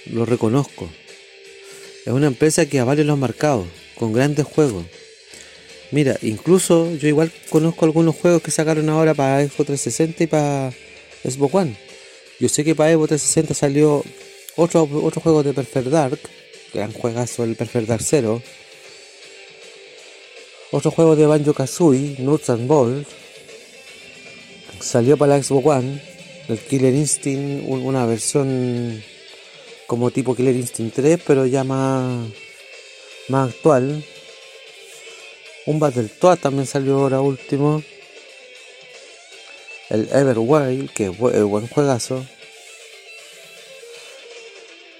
Lo 0.06 0.26
reconozco. 0.26 0.90
Es 2.04 2.12
una 2.12 2.26
empresa 2.26 2.66
que 2.66 2.80
a 2.80 2.84
varios 2.84 3.06
lo 3.06 3.12
ha 3.12 3.16
marcado 3.16 3.66
con 3.96 4.12
grandes 4.12 4.46
juegos. 4.46 4.84
Mira, 5.90 6.16
incluso 6.22 6.94
yo 6.96 7.08
igual 7.08 7.32
conozco 7.48 7.84
algunos 7.84 8.16
juegos 8.16 8.42
que 8.42 8.50
sacaron 8.50 8.88
ahora 8.88 9.14
para 9.14 9.42
Xbox 9.42 9.66
360 9.66 10.24
y 10.24 10.26
para 10.26 10.72
Xbox 11.24 11.54
One. 11.54 11.76
Yo 12.40 12.48
sé 12.48 12.64
que 12.64 12.74
para 12.74 12.92
Xbox 12.92 13.08
360 13.08 13.54
salió 13.54 14.04
otro, 14.56 14.88
otro 15.02 15.20
juego 15.20 15.42
de 15.42 15.52
Perfect 15.52 15.88
Dark, 15.88 16.18
gran 16.74 16.92
juegazo 16.92 17.44
el 17.44 17.56
Perfect 17.56 17.88
Dark 17.88 18.02
0. 18.04 18.42
Otro 20.72 20.90
juego 20.90 21.14
de 21.14 21.26
Banjo 21.26 21.54
Kazooie, 21.54 22.16
Nuts 22.18 22.50
and 22.50 22.66
Balls. 22.66 23.06
Salió 24.80 25.16
para 25.16 25.36
la 25.36 25.42
Xbox 25.42 25.66
One, 25.66 26.02
el 26.48 26.58
Killer 26.58 26.94
Instinct, 26.94 27.64
una 27.68 28.04
versión 28.04 29.02
como 29.86 30.10
tipo 30.10 30.34
Killer 30.34 30.56
Instinct 30.56 30.96
3, 30.96 31.20
pero 31.24 31.46
ya 31.46 31.62
más 31.62 32.28
más 33.28 33.50
actual. 33.50 34.04
Un 35.66 35.78
Battletoad 35.78 36.38
también 36.38 36.66
salió 36.66 36.98
ahora 36.98 37.20
último. 37.20 37.82
El 39.88 40.08
Everwild, 40.12 40.90
que 40.92 41.06
es 41.06 41.18
buen 41.18 41.68
juegazo. 41.68 42.26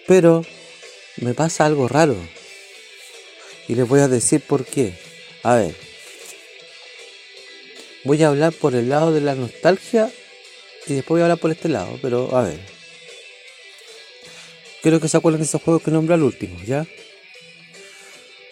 Pero 0.07 0.45
me 1.17 1.35
pasa 1.35 1.67
algo 1.67 1.89
raro. 1.89 2.17
Y 3.69 3.75
les 3.75 3.89
voy 3.89 4.01
a 4.01 4.09
decir 4.09 4.41
por 4.41 4.65
qué. 4.65 4.95
A 5.43 5.57
ver. 5.57 5.75
Voy 8.05 8.23
a 8.23 8.29
hablar 8.29 8.53
por 8.53 8.75
el 8.75 8.89
lado 8.89 9.13
de 9.13 9.21
la 9.21 9.35
nostalgia 9.35 10.13
y 10.87 10.95
después 10.95 11.17
voy 11.17 11.21
a 11.23 11.25
hablar 11.25 11.39
por 11.39 11.51
este 11.51 11.69
lado, 11.69 11.99
pero 12.01 12.37
a 12.37 12.43
ver. 12.43 12.61
Quiero 14.83 15.01
que 15.01 15.09
se 15.09 15.17
acuerden 15.17 15.41
de 15.41 15.47
esos 15.47 15.61
juegos 15.61 15.83
que 15.83 15.91
nombré 15.91 16.15
al 16.15 16.23
último, 16.23 16.57
¿ya? 16.65 16.87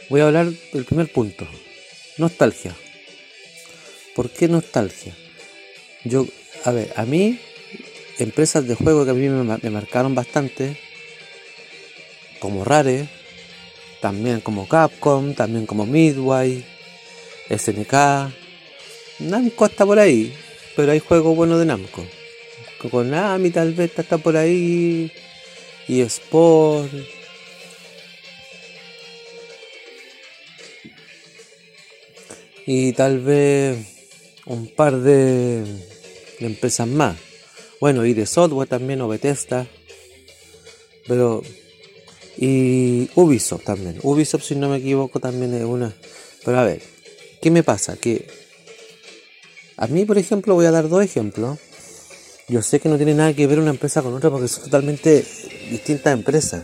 Voy 0.08 0.20
a 0.20 0.26
hablar 0.26 0.50
del 0.72 0.84
primer 0.84 1.10
punto. 1.10 1.46
Nostalgia. 2.18 2.74
¿Por 4.14 4.30
qué 4.30 4.48
nostalgia? 4.48 5.14
Yo, 6.04 6.26
a 6.64 6.70
ver, 6.70 6.92
a 6.96 7.04
mí, 7.04 7.40
empresas 8.18 8.66
de 8.66 8.74
juego 8.74 9.04
que 9.04 9.10
a 9.10 9.14
mí 9.14 9.28
me, 9.28 9.70
marcaron 9.70 10.14
bastante, 10.14 10.76
como 12.38 12.64
Rare, 12.64 13.08
también 14.00 14.40
como 14.40 14.68
Capcom, 14.68 15.34
también 15.34 15.66
como 15.66 15.86
Midway, 15.86 16.64
SNK, 17.48 17.94
Namco 19.20 19.66
está 19.66 19.86
por 19.86 19.98
ahí, 19.98 20.34
pero 20.76 20.92
hay 20.92 21.00
juegos 21.00 21.34
buenos 21.34 21.58
de 21.58 21.66
Namco. 21.66 22.04
Konami 22.90 23.50
tal 23.50 23.72
vez 23.72 23.90
está 23.96 24.18
por 24.18 24.36
ahí, 24.36 25.10
y 25.88 26.00
Sport, 26.02 26.92
y 32.66 32.92
tal 32.92 33.20
vez 33.20 33.78
un 34.46 34.68
par 34.68 34.98
de, 35.00 35.64
empresas 36.40 36.86
más. 36.86 37.16
Bueno, 37.80 38.04
y 38.04 38.14
de 38.14 38.26
software 38.26 38.68
también, 38.68 39.00
o 39.00 39.08
Bethesda. 39.08 39.66
Pero. 41.06 41.42
Y 42.36 43.08
Ubisoft 43.14 43.64
también. 43.64 43.98
Ubisoft, 44.02 44.44
si 44.44 44.56
no 44.56 44.68
me 44.68 44.78
equivoco, 44.78 45.20
también 45.20 45.54
es 45.54 45.64
una. 45.64 45.94
Pero 46.44 46.58
a 46.58 46.64
ver, 46.64 46.82
¿qué 47.40 47.50
me 47.50 47.62
pasa? 47.62 47.96
Que. 47.96 48.26
A 49.76 49.86
mí, 49.86 50.04
por 50.04 50.18
ejemplo, 50.18 50.54
voy 50.54 50.66
a 50.66 50.70
dar 50.70 50.88
dos 50.88 51.02
ejemplos. 51.02 51.58
Yo 52.48 52.62
sé 52.62 52.78
que 52.78 52.88
no 52.88 52.96
tiene 52.96 53.14
nada 53.14 53.32
que 53.32 53.46
ver 53.46 53.58
una 53.58 53.70
empresa 53.70 54.02
con 54.02 54.14
otra 54.14 54.30
porque 54.30 54.48
son 54.48 54.64
totalmente 54.64 55.24
distintas 55.70 56.12
empresas. 56.12 56.62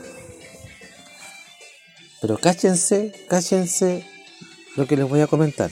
Pero 2.21 2.37
cáchense, 2.37 3.13
cáchense 3.29 4.05
lo 4.77 4.87
que 4.87 4.97
les 4.97 5.09
voy 5.09 5.21
a 5.21 5.27
comentar. 5.27 5.71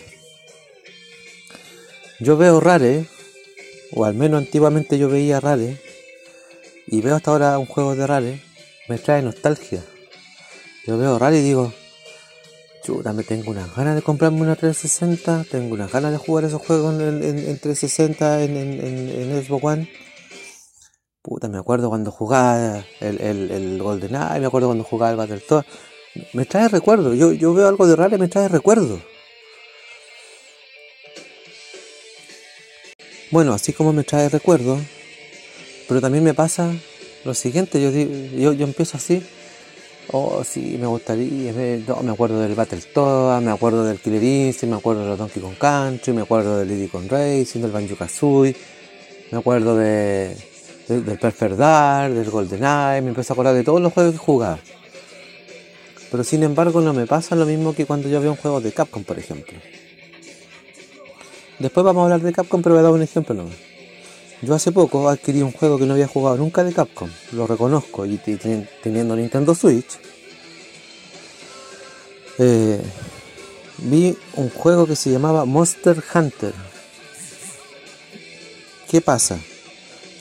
Yo 2.21 2.37
veo 2.37 2.59
Rare, 2.59 3.07
o 3.93 4.05
al 4.05 4.15
menos 4.15 4.39
antiguamente 4.39 4.99
yo 4.99 5.09
veía 5.09 5.39
Rare, 5.39 5.81
y 6.89 7.01
veo 7.01 7.15
hasta 7.15 7.31
ahora 7.31 7.59
un 7.61 7.67
juego 7.67 7.95
de 7.95 8.09
Rare, 8.09 8.43
me 8.89 8.99
trae 8.99 9.23
nostalgia. 9.23 9.85
Yo 10.85 10.99
veo 10.99 11.17
Rare 11.17 11.39
y 11.39 11.43
digo, 11.43 11.73
chuta, 12.83 13.13
me 13.13 13.23
tengo 13.23 13.53
unas 13.53 13.73
ganas 13.77 13.95
de 13.95 14.03
comprarme 14.03 14.41
una 14.41 14.57
360, 14.57 15.45
tengo 15.49 15.75
unas 15.75 15.93
ganas 15.93 16.11
de 16.11 16.19
jugar 16.19 16.45
esos 16.45 16.61
juegos 16.61 17.01
en, 17.01 17.21
360 17.21 18.43
en, 18.43 18.57
en, 18.57 19.45
Xbox 19.45 19.65
One. 19.65 19.89
Puta, 21.23 21.49
me 21.49 21.59
acuerdo 21.59 21.89
cuando 21.89 22.11
jugaba 22.11 22.85
el, 23.01 23.21
el, 23.21 23.51
el 23.53 23.81
GoldenEye, 23.81 24.41
me 24.41 24.47
acuerdo 24.47 24.67
cuando 24.69 24.83
jugaba 24.83 25.13
el 25.13 25.17
Battletoad. 25.19 25.65
Me 26.33 26.47
trae 26.47 26.69
recuerdo, 26.69 27.15
yo, 27.15 27.31
yo 27.33 27.55
veo 27.55 27.69
algo 27.69 27.87
de 27.87 27.95
Rare 27.95 28.17
y 28.17 28.19
me 28.19 28.27
trae 28.27 28.49
recuerdo. 28.49 29.01
Bueno, 33.31 33.53
así 33.53 33.75
como 33.75 33.93
me 33.93 34.05
trae 34.05 34.31
recuerdos, 34.31 34.81
pero 35.87 36.01
también 36.01 36.25
me 36.25 36.33
pasa 36.33 36.73
lo 37.25 37.35
siguiente, 37.35 37.79
yo, 37.81 37.91
yo, 37.91 38.55
yo 38.55 38.65
empiezo 38.65 38.97
así, 38.97 39.23
oh 40.13 40.43
sí, 40.45 40.79
me 40.81 40.87
gustaría, 40.87 41.53
me, 41.53 41.83
me 42.03 42.11
acuerdo 42.11 42.41
del 42.41 42.55
Battletoad, 42.55 43.43
me 43.43 43.51
acuerdo 43.51 43.85
del 43.85 43.99
Killer 43.99 44.23
Instinct, 44.23 44.73
me 44.73 44.79
acuerdo 44.79 45.03
de 45.03 45.09
los 45.09 45.19
Donkey 45.19 45.43
Kong 45.43 45.59
Country, 45.59 46.15
me 46.15 46.23
acuerdo 46.23 46.59
del 46.59 46.69
Diddy 46.71 46.89
Kong 46.89 47.07
Racing, 47.07 47.61
del 47.61 47.71
Banjo 47.71 47.97
Kazooie, 47.97 48.57
me 49.31 49.39
acuerdo 49.39 49.77
de, 49.77 50.35
del 50.89 51.19
Perfect 51.19 51.57
Dark, 51.57 52.15
del 52.15 52.31
GoldenEye, 52.31 53.03
me 53.03 53.09
empiezo 53.09 53.33
a 53.33 53.35
acordar 53.35 53.55
de 53.55 53.63
todos 53.63 53.83
los 53.83 53.93
juegos 53.93 54.13
que 54.13 54.19
jugaba. 54.19 54.59
Pero 56.11 56.25
sin 56.25 56.43
embargo 56.45 56.81
no 56.81 56.95
me 56.95 57.07
pasa 57.07 57.37
lo 57.37 57.45
mismo 57.45 57.75
que 57.75 57.85
cuando 57.85 58.09
yo 58.09 58.23
veo 58.23 58.31
un 58.31 58.39
juego 58.39 58.63
de 58.63 58.73
Capcom, 58.73 59.05
por 59.05 59.19
ejemplo. 59.19 59.59
Después 61.59 61.85
vamos 61.85 62.01
a 62.01 62.05
hablar 62.05 62.21
de 62.21 62.33
Capcom, 62.33 62.63
pero 62.63 62.75
voy 62.75 62.81
a 62.81 62.85
dar 62.85 62.93
un 62.93 63.03
ejemplo. 63.03 63.45
Yo 64.43 64.55
hace 64.55 64.71
poco 64.71 65.09
adquirí 65.09 65.43
un 65.43 65.51
juego 65.51 65.79
que 65.79 65.87
no 65.87 65.95
había 65.95 66.07
jugado 66.07 66.37
nunca 66.37 66.63
de 66.63 66.73
Capcom, 66.73 67.11
lo 67.33 67.47
reconozco, 67.47 68.07
y 68.07 68.19
teniendo 68.19 69.17
Nintendo 69.17 69.55
Switch, 69.55 69.99
eh, 72.39 72.81
vi 73.79 74.17
un 74.37 74.49
juego 74.51 74.87
que 74.87 74.95
se 74.95 75.11
llamaba 75.11 75.45
Monster 75.45 76.01
Hunter. 76.15 76.55
¿Qué 78.89 79.01
pasa? 79.01 79.41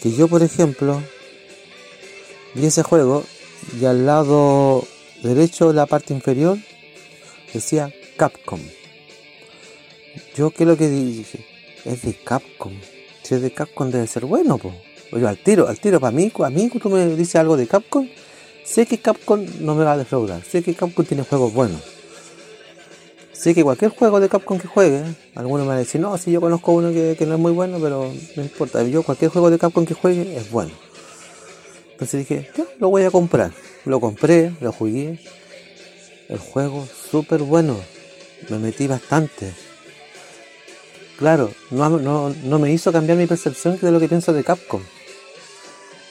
Que 0.02 0.12
yo, 0.12 0.28
por 0.28 0.42
ejemplo, 0.42 1.02
vi 2.56 2.66
ese 2.66 2.82
juego 2.82 3.24
y 3.80 3.86
al 3.86 4.08
lado 4.08 4.88
derecho 5.22 5.68
de 5.68 5.76
la 5.76 5.86
parte 5.86 6.14
inferior 6.14 6.58
decía 7.54 7.94
Capcom. 8.18 8.60
Yo, 10.38 10.52
¿qué 10.52 10.64
es 10.64 10.70
lo 10.70 10.78
que 10.78 10.88
dije? 10.88 11.46
Es 11.84 12.04
de 12.04 12.14
Capcom 12.14 12.74
si 13.28 13.36
es 13.36 13.42
de 13.42 13.52
Capcom 13.52 13.92
debe 13.92 14.08
ser 14.08 14.26
bueno, 14.26 14.58
pues. 14.58 14.74
Oye, 15.12 15.28
al 15.28 15.38
tiro, 15.38 15.68
al 15.68 15.78
tiro, 15.80 16.00
para 16.00 16.12
mí, 16.12 16.32
a 16.34 16.50
mí 16.50 16.70
tú 16.82 16.90
me 16.90 17.06
dices 17.08 17.36
algo 17.36 17.58
de 17.58 17.68
Capcom, 17.68 18.08
sé 18.64 18.86
que 18.86 19.00
Capcom 19.00 19.46
no 19.60 19.76
me 19.76 19.84
va 19.84 19.94
a 19.94 19.98
defraudar, 19.98 20.44
sé 20.46 20.64
que 20.64 20.74
Capcom 20.74 21.06
tiene 21.06 21.24
juegos 21.24 21.54
buenos. 21.54 21.82
Sé 23.34 23.54
que 23.54 23.64
cualquier 23.64 23.92
juego 23.92 24.22
de 24.22 24.30
Capcom 24.30 24.58
que 24.60 24.68
juegue, 24.70 25.04
algunos 25.36 25.66
me 25.66 25.70
van 25.70 25.78
a 25.78 25.80
decir, 25.80 26.00
no, 26.00 26.18
si 26.18 26.32
yo 26.32 26.40
conozco 26.40 26.72
uno 26.72 26.92
que, 26.92 27.18
no 27.28 27.34
es 27.34 27.40
muy 27.40 27.52
bueno, 27.52 27.80
pero 27.82 28.10
no 28.36 28.44
importa, 28.44 28.82
yo 28.84 29.04
cualquier 29.04 29.30
juego 29.30 29.50
de 29.50 29.60
Capcom 29.60 29.86
que 29.86 29.94
juegue 29.94 30.38
es 30.38 30.50
bueno. 30.50 30.72
Entonces 31.92 32.26
dije, 32.26 32.50
ya, 32.56 32.66
lo 32.80 32.90
voy 32.90 33.04
a 33.04 33.12
comprar. 33.12 33.52
Lo 33.84 34.00
compré, 34.00 34.54
lo 34.62 34.72
jugué. 34.72 35.20
El 36.30 36.38
juego 36.38 36.88
súper 37.12 37.42
bueno. 37.42 37.76
Me 38.50 38.60
metí 38.60 38.88
bastante 38.88 39.52
Claro, 41.18 41.52
no, 41.72 42.60
me 42.60 42.72
hizo 42.72 42.92
cambiar 42.92 43.18
mi 43.18 43.26
percepción 43.26 43.80
de 43.82 43.92
lo 43.92 44.00
que 44.00 44.08
pienso 44.08 44.34
de 44.34 44.44
Capcom. 44.44 44.84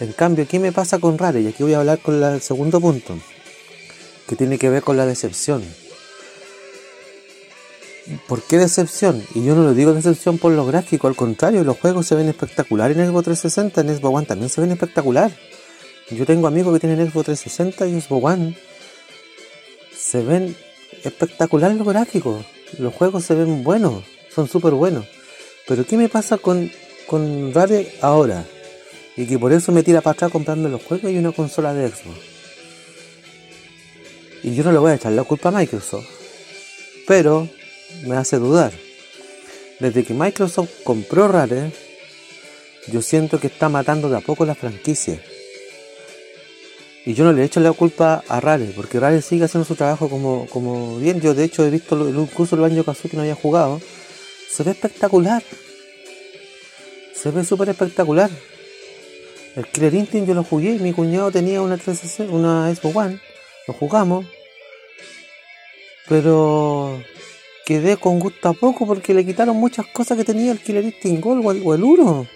En 0.01 0.13
cambio, 0.13 0.47
¿qué 0.49 0.59
me 0.59 0.73
pasa 0.73 0.99
con 0.99 1.17
Rare? 1.17 1.41
Y 1.41 1.47
aquí 1.47 1.63
voy 1.63 1.75
a 1.75 1.79
hablar 1.79 2.01
con 2.01 2.23
el 2.23 2.41
segundo 2.41 2.81
punto, 2.81 3.17
que 4.27 4.35
tiene 4.35 4.59
que 4.59 4.69
ver 4.69 4.83
con 4.83 4.97
la 4.97 5.07
decepción. 5.07 5.63
¿Por 8.27 8.43
qué 8.43 8.59
decepción? 8.59 9.25
Y 9.35 9.45
yo 9.45 9.55
no 9.55 9.63
lo 9.63 9.75
digo 9.75 9.95
decepción 9.95 10.39
por 10.39 10.53
lo 10.53 10.67
gráfico, 10.67 11.07
al 11.07 11.15
contrario, 11.15 11.63
los 11.63 11.79
juegos 11.79 12.07
se 12.07 12.17
ven 12.17 12.29
espectaculares 12.29 12.97
en 12.97 13.07
Xbox 13.07 13.25
360, 13.27 13.81
en 13.81 13.97
Xbox 13.97 14.17
One 14.17 14.27
también 14.27 14.51
se 14.51 14.61
ven 14.61 14.73
espectacular. 14.73 15.33
Yo 16.11 16.27
tengo 16.27 16.49
amigos 16.49 16.75
que 16.75 16.81
tienen 16.81 16.99
Xbox 17.09 17.27
360 17.27 17.87
y 17.87 18.01
Xbox 18.01 18.25
One. 18.25 18.59
Se 19.97 20.21
ven 20.23 20.57
espectacular 21.05 21.73
los 21.75 21.87
gráficos, 21.87 22.45
los 22.79 22.93
juegos 22.93 23.25
se 23.25 23.37
ven 23.37 23.63
buenos 23.63 24.16
son 24.37 24.49
súper 24.49 24.75
buenos. 24.75 25.07
Pero 25.67 25.87
¿qué 25.87 25.97
me 25.97 26.11
pasa 26.11 26.37
con, 26.37 26.71
con 27.07 27.55
Rare 27.55 27.95
ahora? 28.03 28.45
Y 29.17 29.27
que 29.27 29.39
por 29.39 29.51
eso 29.53 29.73
me 29.73 29.83
tira 29.83 30.03
para 30.03 30.13
atrás 30.13 30.31
comprando 30.31 30.69
los 30.69 30.83
juegos 30.83 31.11
y 31.11 31.17
una 31.17 31.33
consola 31.33 31.73
de 31.73 31.89
Xbox. 31.89 32.19
Y 34.43 34.55
yo 34.55 34.63
no 34.63 34.73
le 34.73 34.79
voy 34.79 34.93
a 34.93 34.97
echar 34.97 35.13
la 35.13 35.25
culpa 35.25 35.49
a 35.49 35.53
Microsoft. 35.53 36.07
Pero 37.07 37.49
me 38.07 38.17
hace 38.17 38.37
dudar. 38.37 38.73
Desde 39.81 40.05
que 40.05 40.13
Microsoft 40.13 40.71
compró 40.85 41.29
Rare, 41.29 41.73
yo 42.89 43.01
siento 43.01 43.41
que 43.41 43.47
está 43.47 43.71
matando 43.71 44.11
de 44.11 44.19
a 44.19 44.21
poco 44.21 44.45
la 44.45 44.55
franquicia. 44.55 45.19
Y 47.07 47.15
yo 47.15 47.25
no 47.25 47.33
le 47.33 47.45
echo 47.45 47.61
la 47.61 47.73
culpa 47.73 48.23
a 48.29 48.41
Rare, 48.41 48.73
porque 48.77 49.01
Rare 49.01 49.23
sigue 49.23 49.45
haciendo 49.45 49.65
su 49.65 49.77
trabajo 49.77 50.11
como, 50.11 50.47
como 50.49 50.99
bien. 50.99 51.21
Yo 51.21 51.35
de 51.35 51.45
hecho 51.45 51.65
he 51.65 51.71
visto 51.71 52.09
incluso 52.09 52.57
el 52.57 52.65
año 52.65 52.85
Kazooie 52.85 53.11
que 53.11 53.17
no 53.17 53.23
había 53.23 53.35
jugado 53.35 53.81
se 54.49 54.63
ve 54.63 54.73
espectacular. 54.73 55.43
Se 57.15 57.31
ve 57.31 57.45
súper 57.45 57.69
espectacular. 57.71 58.31
El 59.57 59.67
Killer 59.69 59.95
Instinct 59.95 60.29
yo 60.29 60.35
lo 60.35 60.45
jugué, 60.45 60.79
mi 60.79 60.93
cuñado 60.93 61.33
tenía 61.33 61.63
una, 61.63 61.79
una 62.29 62.75
Xbox 62.75 62.97
One, 62.97 63.21
lo 63.67 63.75
jugamos, 63.75 64.27
pero 66.09 67.03
quedé 67.65 67.97
con 67.97 68.19
gusto 68.19 68.51
a 68.51 68.53
poco 68.53 68.87
porque 68.87 69.15
le 69.15 69.25
quitaron 69.25 69.57
muchas 69.57 69.87
cosas 69.87 70.19
que 70.19 70.25
tenía 70.25 70.53
el 70.53 70.61
Killer 70.61 70.85
Instinct 70.85 71.23
Gold 71.23 71.63
o 71.65 71.75
el, 71.75 71.83
1. 71.83 72.27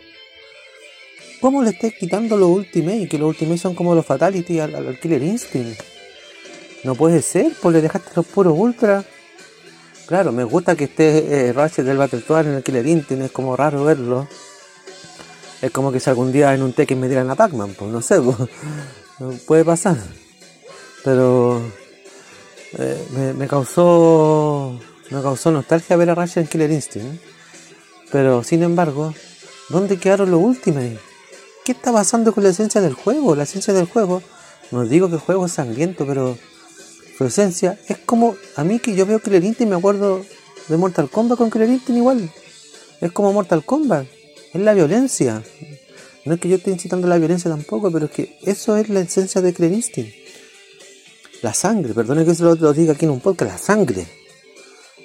¿Cómo 1.41 1.63
le 1.63 1.71
estáis 1.71 1.95
quitando 1.95 2.39
los 2.39 2.49
Ultimate? 2.49 3.07
Que 3.07 3.19
los 3.19 3.29
Ultimate 3.29 3.59
son 3.59 3.75
como 3.75 3.95
los 3.95 4.07
Fatality 4.07 4.59
al, 4.59 4.99
Killer 4.99 5.23
Instinct. 5.23 5.79
No 6.85 6.95
puede 6.95 7.21
ser, 7.21 7.53
pues 7.61 7.75
le 7.75 7.83
dejaste 7.83 8.13
los 8.17 8.27
puros 8.27 8.55
Ultra. 8.57 9.05
Claro, 10.11 10.33
me 10.33 10.43
gusta 10.43 10.75
que 10.75 10.85
esté 10.87 11.51
eh, 11.51 11.53
Ratchet 11.53 11.87
del 11.87 11.97
Battletoad 11.97 12.49
en 12.49 12.55
el 12.55 12.65
Killer 12.65 12.85
Instinct, 12.85 13.27
es 13.27 13.31
como 13.31 13.55
raro 13.55 13.85
verlo. 13.85 14.27
Es 15.63 15.71
como 15.71 15.93
que 15.93 16.01
si 16.01 16.11
algún 16.11 16.33
día 16.33 16.53
en 16.53 16.63
un 16.63 16.73
Tekken 16.73 16.99
me 16.99 17.07
dieran 17.07 17.31
a 17.31 17.37
Pac-Man, 17.37 17.77
pues 17.79 17.93
no 17.93 18.03
sé, 18.03 18.21
pues, 19.19 19.41
puede 19.43 19.65
pasar. 19.65 19.97
Pero 21.05 21.63
eh, 22.77 23.35
me, 23.39 23.47
causó 23.47 24.77
me 25.11 25.23
causó 25.23 25.53
nostalgia 25.53 25.95
ver 25.95 26.11
a 26.11 26.17
Ratchet 26.17 26.39
en 26.39 26.47
Killer 26.49 26.73
Instinct. 26.73 27.23
Pero 28.11 28.43
sin 28.43 28.65
embargo, 28.65 29.15
¿dónde 29.69 29.97
quedaron 29.97 30.33
los 30.33 30.41
últimos? 30.43 30.83
¿Qué 31.65 31.71
está 31.71 31.93
pasando 31.93 32.35
con 32.35 32.43
la 32.43 32.51
esencia 32.51 32.81
del 32.81 32.95
juego? 32.95 33.37
La 33.37 33.45
esencia 33.45 33.73
del 33.73 33.87
juego, 33.87 34.25
no 34.73 34.85
digo 34.85 35.07
que 35.07 35.15
el 35.15 35.21
juego 35.21 35.47
es 35.47 35.53
sangriento, 35.53 36.05
pero 36.05 36.37
esencia 37.27 37.79
es 37.89 37.99
como 37.99 38.37
a 38.57 38.65
mí 38.65 38.79
que 38.79 38.95
yo 38.95 39.05
veo 39.07 39.21
Instinct 39.25 39.61
y 39.61 39.67
me 39.67 39.77
acuerdo 39.77 40.25
de 40.69 40.77
Mortal 40.77 41.11
Kombat 41.11 41.39
con 41.39 41.49
Instinct 41.49 41.91
igual. 41.91 42.31
Es 43.01 43.13
como 43.13 43.33
Mortal 43.33 43.65
Kombat, 43.65 44.07
es 44.53 44.61
la 44.61 44.75
violencia. 44.75 45.43
No 46.25 46.35
es 46.35 46.41
que 46.41 46.49
yo 46.49 46.57
esté 46.57 46.71
incitando 46.71 47.09
la 47.09 47.19
violencia 47.19 47.51
tampoco, 47.51 47.91
pero 47.91 48.07
es 48.07 48.13
que 48.13 48.39
eso 48.43 48.77
es 48.77 48.89
la 48.89 49.01
esencia 49.01 49.41
de 49.41 49.51
Instinct. 49.67 50.15
La 51.43 51.55
sangre, 51.55 51.95
perdone 51.95 52.25
que 52.25 52.35
se 52.35 52.43
lo, 52.43 52.55
diga 52.73 52.93
aquí 52.93 53.07
en 53.07 53.13
un 53.13 53.21
podcast, 53.21 53.53
la 53.53 53.59
sangre. 53.59 54.07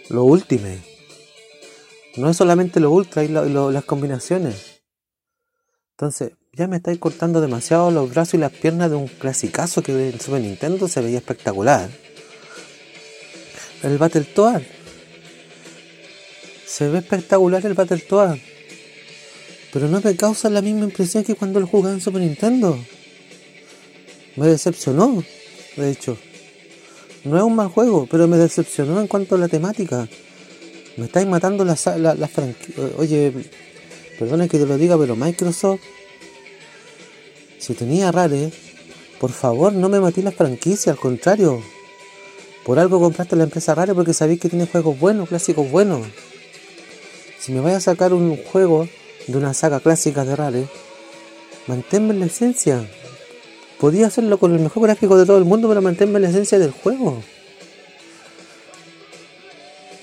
Lo 0.09 0.23
último. 0.23 0.67
No 2.17 2.29
es 2.29 2.37
solamente 2.37 2.79
lo 2.79 2.91
ultra 2.91 3.23
y, 3.23 3.27
las 3.27 3.85
combinaciones. 3.85 4.81
Entonces, 5.91 6.33
ya 6.53 6.67
me 6.67 6.77
estáis 6.77 6.99
cortando 6.99 7.41
demasiado 7.41 7.91
los 7.91 8.09
brazos 8.09 8.35
y 8.35 8.37
las 8.37 8.51
piernas 8.51 8.89
de 8.89 8.97
un 8.97 9.07
clasicazo 9.07 9.81
que 9.81 10.09
en 10.09 10.19
Super 10.19 10.41
Nintendo 10.41 10.87
se 10.87 11.01
veía 11.01 11.17
espectacular 11.17 11.89
el 13.85 13.97
Battletoad. 13.97 14.61
Se 16.65 16.89
ve 16.89 16.99
espectacular 16.99 17.65
el 17.65 17.73
Battletoad. 17.73 18.37
Pero 19.71 19.87
no 19.87 20.01
me 20.01 20.15
causa 20.15 20.49
la 20.49 20.61
misma 20.61 20.85
impresión 20.85 21.23
que 21.23 21.35
cuando 21.35 21.59
lo 21.59 21.67
jugaba 21.67 21.93
en 21.93 22.01
Super 22.01 22.21
Nintendo. 22.21 22.77
Me 24.35 24.47
decepcionó, 24.47 25.23
de 25.75 25.91
hecho. 25.91 26.17
No 27.23 27.37
es 27.37 27.43
un 27.43 27.55
mal 27.55 27.69
juego, 27.69 28.07
pero 28.09 28.27
me 28.27 28.37
decepcionó 28.37 28.99
en 28.99 29.07
cuanto 29.07 29.35
a 29.35 29.37
la 29.37 29.47
temática. 29.47 30.07
Me 30.97 31.05
estáis 31.05 31.27
matando 31.27 31.65
la, 31.65 31.75
la, 31.97 32.27
franquicia. 32.27 32.83
Oye, 32.97 33.33
perdona 34.17 34.47
que 34.47 34.57
te 34.57 34.65
lo 34.65 34.77
diga, 34.77 34.97
pero 34.97 35.15
Microsoft, 35.15 35.81
si 37.59 37.73
tenía 37.73 38.11
Rare, 38.11 38.51
por 39.19 39.31
favor 39.31 39.73
no 39.73 39.89
me 39.89 39.99
matéis 39.99 40.25
la 40.25 40.31
franquicia, 40.31 40.91
al 40.91 40.99
contrario, 40.99 41.61
por 42.65 42.79
algo 42.79 42.99
compraste 42.99 43.35
la 43.35 43.43
empresa 43.43 43.75
Rare 43.75 43.93
porque 43.93 44.11
sabéis 44.11 44.39
que 44.39 44.49
tiene 44.49 44.65
juegos 44.65 44.99
buenos, 44.99 45.29
clásicos 45.29 45.69
buenos. 45.69 46.07
Si 47.37 47.51
me 47.51 47.59
vais 47.61 47.75
a 47.75 47.79
sacar 47.79 48.11
un 48.11 48.35
juego 48.37 48.89
de 49.27 49.37
una 49.37 49.53
saga 49.53 49.79
clásica 49.79 50.25
de 50.25 50.35
Rare, 50.35 50.65
manténme 51.67 52.15
la 52.15 52.25
esencia. 52.25 52.83
Podía 53.79 54.07
hacerlo 54.07 54.39
con 54.39 54.51
el 54.51 54.61
mejor 54.61 54.81
gráfico 54.81 55.15
de 55.15 55.27
todo 55.27 55.37
el 55.37 55.45
mundo, 55.45 55.67
pero 55.67 55.79
manténme 55.83 56.19
la 56.19 56.29
esencia 56.29 56.57
del 56.57 56.71
juego. 56.71 57.21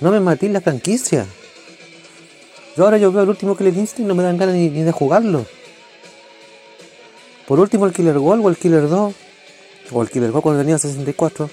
No 0.00 0.12
me 0.12 0.20
matéis 0.20 0.52
la 0.52 0.60
franquicia. 0.60 1.26
Yo 2.76 2.84
ahora 2.84 2.96
yo 2.96 3.10
veo 3.10 3.24
el 3.24 3.28
último 3.28 3.56
Killer 3.56 3.76
Instinct 3.76 4.04
y 4.04 4.04
no 4.04 4.14
me 4.14 4.22
dan 4.22 4.38
ganas 4.38 4.54
ni, 4.54 4.70
ni 4.70 4.82
de 4.82 4.92
jugarlo. 4.92 5.46
Por 7.48 7.58
último 7.58 7.86
el 7.86 7.92
Killer 7.92 8.20
Gold 8.20 8.46
o 8.46 8.48
el 8.48 8.56
Killer 8.56 8.88
2. 8.88 9.14
O 9.90 10.02
el 10.02 10.10
Killer 10.10 10.30
Gold 10.30 10.44
cuando 10.44 10.60
tenía 10.60 10.78
64 10.78 11.50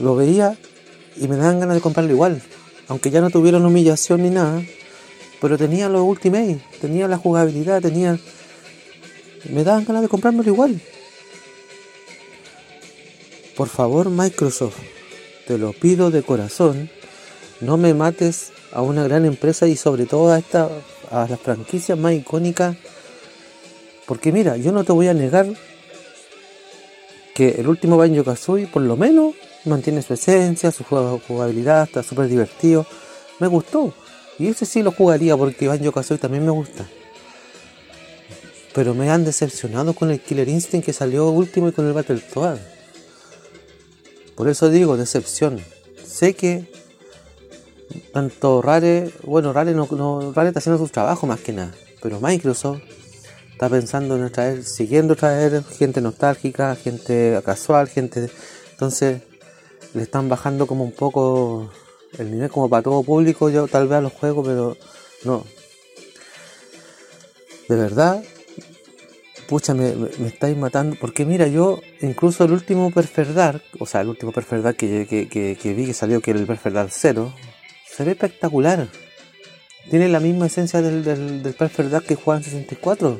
lo 0.00 0.16
veía 0.16 0.56
y 1.16 1.28
me 1.28 1.36
daban 1.36 1.60
ganas 1.60 1.76
de 1.76 1.80
comprarlo 1.80 2.12
igual. 2.12 2.42
Aunque 2.88 3.10
ya 3.10 3.20
no 3.20 3.30
tuvieron 3.30 3.64
humillación 3.64 4.22
ni 4.22 4.30
nada, 4.30 4.62
Pero 5.40 5.58
tenía 5.58 5.88
los 5.88 6.02
Ultimate, 6.02 6.60
tenía 6.80 7.08
la 7.08 7.18
jugabilidad, 7.18 7.82
tenía... 7.82 8.18
Me 9.50 9.64
daban 9.64 9.84
ganas 9.84 10.02
de 10.02 10.08
comprármelo 10.08 10.50
igual. 10.50 10.80
Por 13.54 13.68
favor, 13.68 14.08
Microsoft, 14.10 14.78
te 15.46 15.58
lo 15.58 15.72
pido 15.72 16.10
de 16.10 16.22
corazón, 16.22 16.90
no 17.60 17.76
me 17.76 17.94
mates 17.94 18.52
a 18.72 18.82
una 18.82 19.04
gran 19.04 19.24
empresa 19.24 19.66
y 19.66 19.76
sobre 19.76 20.06
todo 20.06 20.32
a 20.32 20.38
esta 20.38 20.70
a 21.10 21.26
las 21.28 21.40
franquicias 21.40 21.98
más 21.98 22.12
icónicas. 22.14 22.76
Porque 24.06 24.32
mira, 24.32 24.56
yo 24.56 24.72
no 24.72 24.84
te 24.84 24.92
voy 24.92 25.08
a 25.08 25.14
negar 25.14 25.46
que 27.34 27.48
el 27.58 27.68
último 27.68 27.96
Banjo 27.96 28.24
Kazooie 28.24 28.66
por 28.66 28.82
lo 28.82 28.96
menos 28.96 29.34
mantiene 29.66 30.02
su 30.02 30.14
esencia, 30.14 30.70
su 30.70 30.84
jugabilidad, 30.84 31.84
está 31.84 32.02
súper 32.02 32.28
divertido. 32.28 32.86
Me 33.38 33.46
gustó. 33.46 33.92
Y 34.38 34.48
ese 34.48 34.66
sí 34.66 34.82
lo 34.82 34.92
jugaría 34.92 35.36
porque 35.36 35.68
Banjo 35.68 35.92
Kazooie 35.92 36.18
también 36.18 36.44
me 36.44 36.50
gusta. 36.50 36.86
Pero 38.74 38.94
me 38.94 39.10
han 39.10 39.24
decepcionado 39.24 39.94
con 39.94 40.10
el 40.10 40.20
Killer 40.20 40.48
Instinct 40.48 40.84
que 40.84 40.92
salió 40.92 41.30
último 41.30 41.68
y 41.68 41.72
con 41.72 41.86
el 41.86 41.92
Battletoad. 41.92 42.58
Por 44.34 44.48
eso 44.48 44.68
digo, 44.68 44.96
decepción. 44.96 45.60
Sé 46.04 46.34
que 46.34 46.70
tanto 48.12 48.60
Rare, 48.60 49.10
bueno, 49.22 49.52
Rare, 49.52 49.72
no, 49.72 49.88
no, 49.90 50.32
Rare 50.32 50.48
está 50.48 50.58
haciendo 50.58 50.84
su 50.84 50.90
trabajo 50.90 51.26
más 51.26 51.40
que 51.40 51.52
nada, 51.52 51.72
pero 52.02 52.20
Microsoft 52.20 52.82
está 53.52 53.70
pensando 53.70 54.16
en 54.16 54.30
traer, 54.30 54.64
siguiendo 54.64 55.16
traer 55.16 55.64
gente 55.64 56.00
nostálgica, 56.00 56.76
gente 56.76 57.40
casual, 57.44 57.88
gente... 57.88 58.30
Entonces 58.72 59.22
le 59.96 60.02
están 60.02 60.28
bajando 60.28 60.66
como 60.66 60.84
un 60.84 60.92
poco 60.92 61.70
el 62.18 62.30
nivel 62.30 62.50
como 62.50 62.68
para 62.68 62.82
todo 62.82 63.02
público, 63.02 63.48
yo 63.48 63.66
tal 63.66 63.88
vez 63.88 63.98
a 63.98 64.02
los 64.02 64.12
juegos, 64.12 64.46
pero 64.46 64.76
no. 65.24 65.44
De 67.68 67.76
verdad, 67.76 68.22
pucha, 69.48 69.72
me, 69.74 69.94
estáis 70.26 70.56
matando. 70.56 70.96
Porque 71.00 71.24
mira, 71.24 71.46
yo, 71.46 71.80
incluso 72.02 72.44
el 72.44 72.52
último 72.52 72.90
Perfect 72.90 73.62
o 73.78 73.86
sea, 73.86 74.02
el 74.02 74.08
último 74.08 74.32
Perfect 74.32 74.76
que, 74.76 75.06
que, 75.06 75.74
vi 75.74 75.86
que 75.86 75.94
salió, 75.94 76.20
que 76.20 76.32
era 76.32 76.40
el 76.40 76.46
Perfect 76.46 76.90
0, 76.90 77.32
se 77.88 78.04
ve 78.04 78.12
espectacular. 78.12 78.88
Tiene 79.90 80.08
la 80.08 80.20
misma 80.20 80.46
esencia 80.46 80.82
del, 80.82 81.04
del, 81.04 81.54
Perfect 81.54 82.06
que 82.06 82.16
juega 82.16 82.38
en 82.38 82.44
64. 82.44 83.18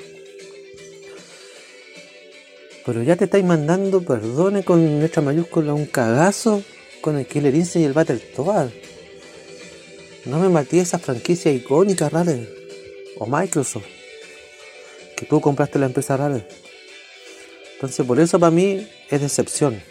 Pero 2.87 3.03
ya 3.03 3.17
te 3.17 3.25
estáis 3.25 3.45
mandando, 3.45 4.01
perdone 4.01 4.63
con 4.63 5.01
letra 5.01 5.21
mayúscula, 5.21 5.75
un 5.75 5.87
cagazo 5.87 6.63
con 7.01 7.19
el 7.19 7.27
Killer 7.27 7.53
Instinct 7.53 7.83
y 7.83 7.85
el 7.85 7.93
Battletoad. 7.93 8.69
No 10.25 10.39
me 10.39 10.49
maté 10.49 10.79
esa 10.79 11.01
franquicia 11.01 11.53
icónica, 11.53 12.09
Rare. 12.09 12.49
O 13.19 13.27
Microsoft. 13.27 13.87
Que 15.17 15.27
tú 15.27 15.41
compraste 15.41 15.81
la 15.81 15.87
empresa 15.87 16.17
Rare. 16.17 16.47
Entonces 17.75 18.07
por 18.07 18.21
eso 18.21 18.39
para 18.39 18.53
mí 18.53 18.87
es 19.11 19.21
decepción. 19.21 19.83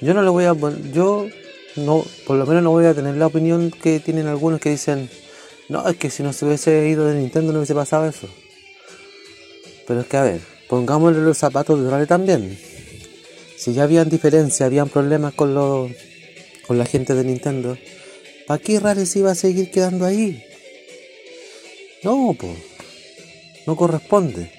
Yo 0.00 0.14
no 0.14 0.22
le 0.22 0.30
voy 0.30 0.44
a 0.44 0.54
yo 0.92 1.26
no, 1.74 2.04
por 2.26 2.36
lo 2.36 2.46
menos 2.46 2.62
no 2.62 2.70
voy 2.70 2.86
a 2.86 2.94
tener 2.94 3.16
la 3.16 3.26
opinión 3.26 3.70
que 3.70 3.98
tienen 3.98 4.28
algunos 4.28 4.60
que 4.60 4.70
dicen, 4.70 5.10
no, 5.68 5.86
es 5.88 5.96
que 5.96 6.10
si 6.10 6.22
no 6.22 6.32
se 6.32 6.46
hubiese 6.46 6.86
ido 6.88 7.06
de 7.06 7.18
Nintendo 7.18 7.52
no 7.52 7.58
hubiese 7.58 7.74
pasado 7.74 8.06
eso. 8.06 8.28
Pero 9.86 10.00
es 10.00 10.06
que 10.06 10.16
a 10.16 10.22
ver, 10.22 10.55
pongámosle 10.68 11.22
los 11.22 11.38
zapatos 11.38 11.82
de 11.82 11.90
Rare 11.90 12.06
también. 12.06 12.58
Si 13.56 13.72
ya 13.72 13.84
habían 13.84 14.08
diferencias, 14.08 14.66
habían 14.66 14.88
problemas 14.88 15.34
con 15.34 15.54
los 15.54 15.90
con 16.66 16.78
la 16.78 16.86
gente 16.86 17.14
de 17.14 17.24
Nintendo, 17.24 17.78
¿para 18.46 18.62
qué 18.62 18.80
Rare 18.80 19.06
se 19.06 19.20
iba 19.20 19.30
a 19.30 19.36
seguir 19.36 19.70
quedando 19.70 20.04
ahí? 20.04 20.42
No, 22.02 22.36
pues, 22.38 22.56
no 23.66 23.76
corresponde. 23.76 24.50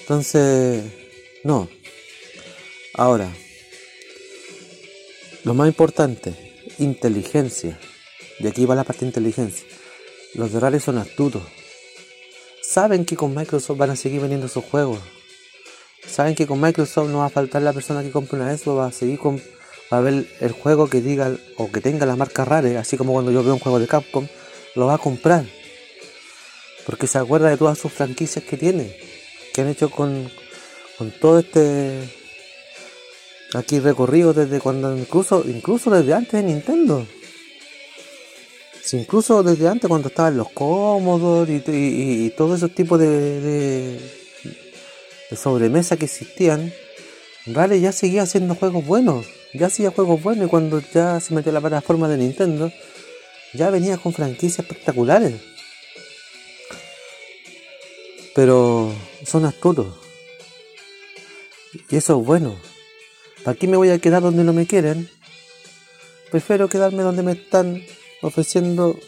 Entonces, 0.00 0.84
no. 1.44 1.68
Ahora, 2.94 3.30
lo 5.44 5.54
más 5.54 5.68
importante, 5.68 6.34
inteligencia. 6.78 7.78
Y 8.40 8.46
aquí 8.46 8.64
va 8.64 8.74
la 8.74 8.84
parte 8.84 9.00
de 9.00 9.08
inteligencia. 9.08 9.66
Los 10.34 10.52
de 10.52 10.80
son 10.80 10.98
astutos. 10.98 11.42
Saben 12.68 13.06
que 13.06 13.16
con 13.16 13.34
Microsoft 13.34 13.78
van 13.78 13.88
a 13.88 13.96
seguir 13.96 14.20
vendiendo 14.20 14.46
sus 14.46 14.62
juegos. 14.62 14.98
Saben 16.06 16.34
que 16.34 16.46
con 16.46 16.60
Microsoft 16.60 17.08
no 17.08 17.20
va 17.20 17.26
a 17.26 17.30
faltar 17.30 17.62
la 17.62 17.72
persona 17.72 18.02
que 18.02 18.10
compre 18.10 18.38
una 18.38 18.52
eso, 18.52 18.74
va 18.74 18.88
a 18.88 18.92
seguir 18.92 19.18
con, 19.18 19.40
va 19.90 19.96
a 19.96 20.00
ver 20.02 20.26
el 20.40 20.52
juego 20.52 20.86
que 20.86 21.00
diga 21.00 21.34
o 21.56 21.72
que 21.72 21.80
tenga 21.80 22.04
la 22.04 22.14
marca 22.14 22.44
Rare, 22.44 22.76
así 22.76 22.98
como 22.98 23.14
cuando 23.14 23.32
yo 23.32 23.42
veo 23.42 23.54
un 23.54 23.58
juego 23.58 23.78
de 23.78 23.86
Capcom, 23.86 24.28
lo 24.74 24.86
va 24.86 24.96
a 24.96 24.98
comprar. 24.98 25.46
Porque 26.84 27.06
se 27.06 27.16
acuerda 27.16 27.48
de 27.48 27.56
todas 27.56 27.78
sus 27.78 27.90
franquicias 27.90 28.44
que 28.44 28.58
tiene, 28.58 28.94
que 29.54 29.62
han 29.62 29.68
hecho 29.68 29.88
con, 29.88 30.30
con 30.98 31.10
todo 31.10 31.38
este 31.38 32.02
aquí 33.54 33.80
recorrido 33.80 34.34
desde 34.34 34.60
cuando 34.60 34.94
incluso 34.94 35.42
incluso 35.46 35.88
desde 35.88 36.12
antes 36.12 36.32
de 36.32 36.42
Nintendo 36.42 37.06
incluso 38.94 39.42
desde 39.42 39.68
antes 39.68 39.88
cuando 39.88 40.08
estaban 40.08 40.36
los 40.36 40.50
cómodos 40.50 41.48
y, 41.48 41.62
y, 41.66 42.30
todos 42.30 42.58
esos 42.58 42.74
tipos 42.74 42.98
de, 42.98 43.40
de, 43.40 45.36
sobremesa 45.36 45.96
que 45.96 46.06
existían 46.06 46.72
Rare 47.46 47.80
ya 47.80 47.92
seguía 47.92 48.22
haciendo 48.22 48.54
juegos 48.54 48.86
buenos 48.86 49.26
ya 49.54 49.66
hacía 49.66 49.90
juegos 49.90 50.22
buenos 50.22 50.46
y 50.46 50.50
cuando 50.50 50.80
ya 50.80 51.20
se 51.20 51.34
metió 51.34 51.52
la 51.52 51.60
plataforma 51.60 52.08
de 52.08 52.18
Nintendo 52.18 52.70
ya 53.54 53.70
venía 53.70 53.96
con 53.96 54.12
franquicias 54.12 54.60
espectaculares. 54.60 55.40
Pero 58.34 58.92
son 59.24 59.44
astutos. 59.44 59.86
Y 61.90 61.96
eso 61.96 62.20
es 62.20 62.26
bueno. 62.26 62.56
¿Para 63.44 63.58
qué 63.58 63.66
me 63.66 63.76
voy 63.76 63.90
a 63.90 63.98
quedar 63.98 64.22
donde 64.22 64.44
no 64.44 64.52
me 64.52 64.66
quieren? 64.66 65.08
Prefiero 66.30 66.68
quedarme 66.68 67.02
donde 67.02 67.22
me 67.22 67.32
están 67.32 67.82
ofreciendo 68.22 68.98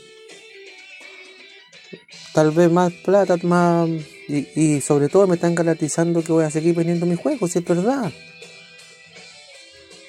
tal 2.32 2.50
vez 2.52 2.70
más 2.70 2.92
plata, 2.92 3.36
más 3.42 3.88
y, 4.28 4.80
sobre 4.80 5.08
todo 5.08 5.26
me 5.26 5.34
están 5.34 5.54
garantizando 5.54 6.22
que 6.22 6.32
voy 6.32 6.44
a 6.44 6.50
seguir 6.50 6.74
vendiendo 6.74 7.06
mis 7.06 7.18
juegos, 7.18 7.52
si 7.52 7.58
es 7.58 7.64
verdad. 7.64 8.12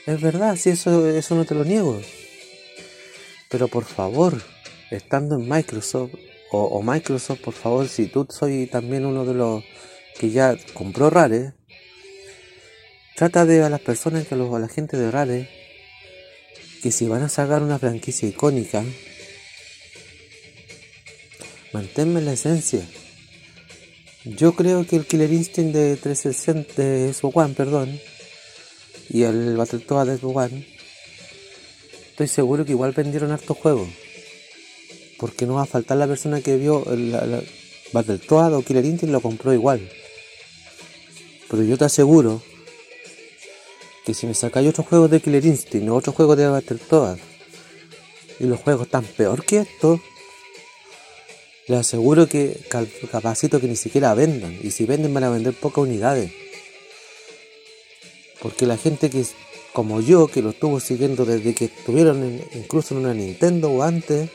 Es 0.05 0.21
verdad, 0.21 0.55
si 0.55 0.69
eso, 0.71 1.07
eso 1.07 1.35
no 1.35 1.45
te 1.45 1.55
lo 1.55 1.63
niego. 1.63 1.99
Pero 3.49 3.67
por 3.67 3.85
favor, 3.85 4.41
estando 4.91 5.35
en 5.35 5.49
Microsoft, 5.49 6.11
o, 6.51 6.81
Microsoft, 6.83 7.39
por 7.39 7.53
favor, 7.53 7.87
si 7.87 8.07
tú 8.07 8.27
soy 8.29 8.67
también 8.67 9.05
uno 9.05 9.25
de 9.25 9.33
los 9.33 9.63
que 10.19 10.29
ya 10.31 10.57
compró 10.73 11.09
Rare, 11.09 11.53
Trata 13.21 13.45
de 13.45 13.61
a 13.61 13.69
las 13.69 13.81
personas, 13.81 14.25
que 14.25 14.33
a, 14.33 14.37
la 14.37 14.67
gente 14.67 14.97
de 14.97 15.11
Rare, 15.11 15.47
que 16.81 16.91
si 16.91 17.07
van 17.07 17.21
a 17.23 17.29
sacar 17.29 17.61
una 17.61 17.77
franquicia 17.77 18.27
icónica, 18.27 18.83
manténme 21.73 22.21
la 22.21 22.33
esencia. 22.33 22.81
Yo 24.25 24.53
creo 24.53 24.85
que 24.85 24.95
el 24.95 25.05
Killer 25.05 25.31
Instinct 25.31 25.73
de 25.73 25.95
360 25.95 26.81
de 26.81 27.13
Xbox 27.13 27.37
One, 27.37 27.53
perdón, 27.53 27.99
y 29.09 29.23
el 29.23 29.57
Battletoad 29.57 30.07
de 30.07 30.17
Xbox 30.17 30.35
One, 30.35 30.67
estoy 32.11 32.27
seguro 32.27 32.65
que 32.65 32.71
igual 32.71 32.91
vendieron 32.91 33.31
hartos 33.31 33.57
juegos. 33.57 33.89
Porque 35.17 35.45
no 35.45 35.55
va 35.55 35.63
a 35.63 35.67
faltar 35.67 35.97
la 35.97 36.07
persona 36.07 36.41
que 36.41 36.57
vio 36.57 36.83
el, 36.91 37.11
Battletoad 37.93 38.55
o 38.55 38.63
Killer 38.63 38.85
Instinct 38.85 39.11
lo 39.11 39.21
compró 39.21 39.53
igual. 39.53 39.87
Pero 41.49 41.63
yo 41.63 41.77
te 41.77 41.85
aseguro 41.85 42.41
que 44.05 44.13
si 44.13 44.27
me 44.27 44.33
sacáis 44.33 44.69
otros 44.69 44.87
juegos 44.87 45.11
de 45.11 45.19
Killer 45.19 45.45
Instinct 45.45 45.89
o 45.89 45.95
otros 45.95 46.15
juegos 46.15 46.37
de 46.37 46.47
Battletoads 46.47 47.21
y 48.39 48.45
los 48.45 48.59
juegos 48.59 48.87
están 48.87 49.05
peor 49.05 49.45
que 49.45 49.59
esto, 49.59 50.01
les 51.67 51.79
aseguro 51.79 52.27
que 52.27 52.59
capacito 53.11 53.59
que 53.59 53.67
ni 53.67 53.75
siquiera 53.75 54.13
vendan. 54.13 54.57
Y 54.61 54.71
si 54.71 54.85
venden 54.85 55.13
van 55.13 55.25
a 55.25 55.29
vender 55.29 55.53
pocas 55.53 55.83
unidades. 55.83 56.31
Porque 58.41 58.65
la 58.65 58.77
gente 58.77 59.09
que, 59.09 59.23
como 59.71 60.01
yo, 60.01 60.27
que 60.27 60.41
lo 60.41 60.49
estuvo 60.49 60.79
siguiendo 60.79 61.25
desde 61.25 61.53
que 61.53 61.65
estuvieron 61.65 62.41
incluso 62.55 62.95
en 62.95 63.01
una 63.01 63.13
Nintendo 63.13 63.71
o 63.71 63.83
antes, 63.83 64.29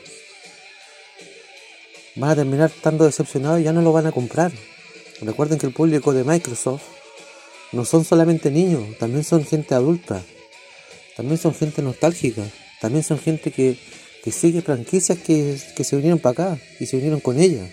van 2.15 2.31
a 2.31 2.35
terminar 2.35 2.71
estando 2.73 3.03
decepcionados 3.05 3.59
y 3.59 3.63
ya 3.63 3.73
no 3.73 3.81
lo 3.81 3.91
van 3.91 4.07
a 4.07 4.11
comprar. 4.11 4.51
Recuerden 5.21 5.59
que 5.59 5.67
el 5.67 5.73
público 5.73 6.13
de 6.13 6.23
Microsoft 6.23 6.83
no 7.71 7.85
son 7.85 8.05
solamente 8.05 8.51
niños, 8.51 8.97
también 8.97 9.23
son 9.23 9.45
gente 9.45 9.75
adulta, 9.75 10.23
también 11.15 11.37
son 11.37 11.53
gente 11.53 11.81
nostálgica, 11.81 12.43
también 12.79 13.03
son 13.03 13.19
gente 13.19 13.51
que, 13.51 13.77
sigue 14.31 14.61
franquicias 14.61 15.17
que, 15.19 15.57
se 15.57 15.95
vinieron 15.95 16.19
para 16.19 16.33
acá 16.33 16.61
y 16.79 16.85
se 16.85 16.97
vinieron 16.97 17.21
con 17.21 17.39
ella. 17.39 17.65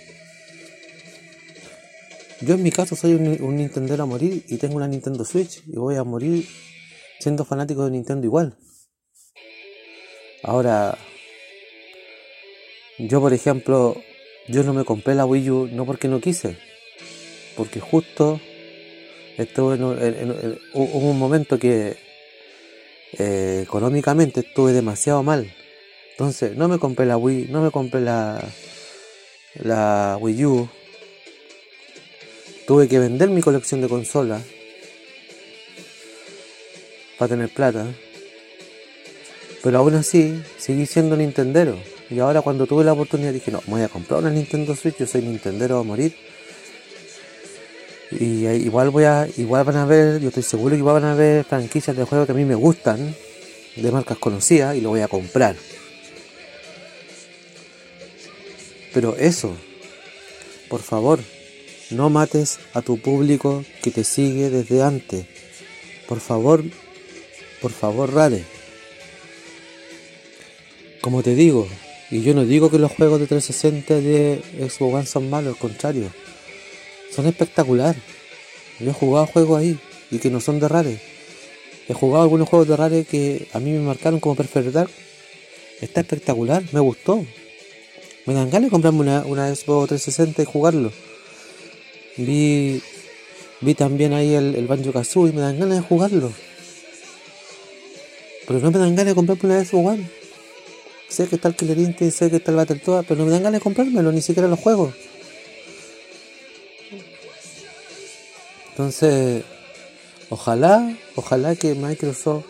Yo 2.41 2.55
en 2.55 2.63
mi 2.63 2.71
caso 2.71 2.95
soy 2.95 3.15
un, 3.15 3.43
un 3.43 3.57
Nintendo 3.57 4.01
a 4.01 4.07
morir 4.07 4.45
y 4.49 4.57
tengo 4.59 4.77
una 4.77 4.87
Nintendo 4.87 5.25
Switch 5.25 5.63
y 5.67 5.77
voy 5.77 5.97
a 5.97 6.05
morir 6.05 6.47
siendo 7.19 7.45
fanático 7.45 7.85
de 7.85 7.91
Nintendo 7.91 8.25
igual. 8.27 8.57
Ahora, 10.43 10.99
Yo, 12.99 13.21
por 13.21 13.33
ejemplo, 13.33 13.97
yo 14.47 14.63
no 14.63 14.73
me 14.73 14.85
compré 14.85 15.15
la 15.15 15.27
Wii 15.27 15.51
U 15.51 15.69
no 15.73 15.85
porque 15.85 16.07
no 16.07 16.21
quise, 16.21 16.57
porque 17.57 17.81
justo 17.81 18.41
estuve 19.37 19.75
en, 19.75 20.59
hubo 20.73 21.11
un 21.11 21.19
momento 21.19 21.59
que 21.59 21.97
eh, 23.19 23.61
económicamente 23.63 24.41
estuve 24.41 24.73
demasiado 24.73 25.23
mal. 25.23 25.53
Entonces, 26.13 26.57
no 26.57 26.69
me 26.69 26.79
compré 26.79 27.07
la 27.07 27.17
Wii, 27.17 27.49
no 27.51 27.63
me 27.63 27.71
compré 27.71 28.01
la, 28.01 28.43
la 29.55 30.17
Wii 30.21 30.45
U. 30.47 30.69
Tuve 32.67 32.89
que 32.89 32.99
vender 32.99 33.29
mi 33.31 33.41
colección 33.41 33.81
de 33.81 33.89
consolas 33.89 34.43
para 37.19 37.29
tener 37.31 37.49
plata. 37.51 37.87
Pero 39.63 39.79
aún 39.79 39.95
así, 39.95 40.43
seguí 40.59 40.87
siendo 40.87 41.17
Nintendero. 41.17 41.77
Y 42.11 42.19
ahora 42.19 42.43
cuando 42.43 42.67
tuve 42.67 42.85
la 42.85 42.93
oportunidad 42.93 43.33
dije, 43.33 43.51
no, 43.51 43.63
voy 43.67 43.83
a 43.83 43.89
comprar 43.89 44.21
una 44.21 44.31
Nintendo 44.31 44.77
Switch, 44.77 44.99
yo 44.99 45.07
soy 45.07 45.23
Nintendero 45.23 45.79
a 45.79 45.83
morir. 45.83 46.15
Y 48.11 48.47
igual 48.47 48.91
voy 48.91 49.05
a, 49.05 49.29
igual 49.37 49.65
van 49.65 49.77
a 49.77 49.87
ver, 49.87 50.21
yo 50.21 50.29
estoy 50.29 50.43
seguro 50.43 50.71
que 50.71 50.79
igual 50.79 51.01
van 51.01 51.11
a 51.11 51.15
ver 51.15 51.45
franquicias 51.45 51.97
de 51.97 52.05
juegos 52.05 52.27
que 52.27 52.33
a 52.33 52.37
mí 52.37 52.45
me 52.45 52.55
gustan, 52.55 53.15
de 53.77 53.91
marcas 53.91 54.19
conocidas, 54.19 54.77
y 54.77 54.81
lo 54.81 54.91
voy 54.91 55.01
a 55.01 55.09
comprar. 55.09 55.57
Pero 58.93 59.17
eso, 59.17 59.57
por 60.69 60.81
favor, 60.81 61.19
no 61.91 62.11
mates 62.11 62.61
a 62.73 62.83
tu 62.83 62.99
público 63.01 63.65
que 63.83 63.91
te 63.91 64.05
sigue 64.05 64.51
desde 64.51 64.83
antes. 64.83 65.27
Por 66.07 66.21
favor, 66.21 66.63
por 67.61 67.73
favor, 67.73 68.13
Rare. 68.13 68.45
Como 71.01 71.23
te 71.23 71.35
digo, 71.35 71.67
y 72.11 72.23
yo 72.23 72.35
no 72.35 72.45
digo 72.45 72.71
que 72.71 72.79
los 72.79 72.93
juegos 72.93 73.21
de 73.21 73.27
360 73.27 73.95
de 74.01 74.43
Xbox 74.69 74.95
One 74.95 75.07
son 75.07 75.31
malos, 75.31 75.55
al 75.55 75.59
contrario. 75.59 76.11
Son 77.15 77.27
espectaculares. 77.27 78.03
Yo 78.81 78.91
he 78.91 78.93
jugado 78.93 79.27
juegos 79.27 79.61
ahí 79.61 79.79
y 80.11 80.19
que 80.19 80.31
no 80.31 80.41
son 80.41 80.59
de 80.59 80.69
Rare. 80.69 80.99
He 81.89 81.95
jugado 81.95 82.25
algunos 82.25 82.49
juegos 82.49 82.67
de 82.67 82.77
Rare 82.77 83.05
que 83.05 83.47
a 83.53 83.61
mí 83.61 83.71
me 83.71 83.81
marcaron 83.81 84.19
como 84.19 84.35
Perfect. 84.35 84.91
Está 85.81 86.01
espectacular, 86.01 86.63
me 86.73 86.81
gustó. 86.81 87.25
Me 88.27 88.35
dan 88.35 88.51
ganas 88.51 88.69
de 88.69 88.71
comprarme 88.71 89.01
una, 89.27 89.55
Xbox 89.55 89.89
360 89.89 90.43
y 90.43 90.45
jugarlo. 90.45 90.93
Vi, 92.17 92.83
vi 93.61 93.75
también 93.75 94.13
ahí 94.13 94.35
el, 94.35 94.67
Banjo 94.67 94.93
Kazooie 94.93 95.31
y 95.31 95.35
me 95.35 95.43
dan 95.43 95.59
ganas 95.59 95.77
de 95.77 95.83
jugarlo. 95.83 96.33
Pero 98.47 98.59
no 98.61 98.71
me 98.71 98.79
dan 98.79 98.97
ganas 98.97 99.07
de 99.07 99.15
comprarme 99.15 99.55
una 99.55 99.65
Xbox 99.65 99.87
One. 99.87 100.11
Sé 101.09 101.29
que 101.29 101.37
está 101.37 101.49
el 101.49 101.55
Killer 101.55 101.79
Instinct, 101.79 102.15
sé 102.15 102.31
que 102.31 102.37
está 102.37 102.51
el 102.51 102.57
Battletoads, 102.57 103.07
pero 103.07 103.21
no 103.21 103.27
me 103.27 103.33
dan 103.33 103.43
ganas 103.43 103.61
de 103.61 103.63
comprármelo, 103.63 104.11
ni 104.11 104.23
siquiera 104.23 104.49
los 104.49 104.59
juegos. 104.59 104.95
Entonces, 108.75 109.45
ojalá, 110.31 110.97
ojalá 111.15 111.55
que 111.55 111.77
Microsoft, 111.77 112.47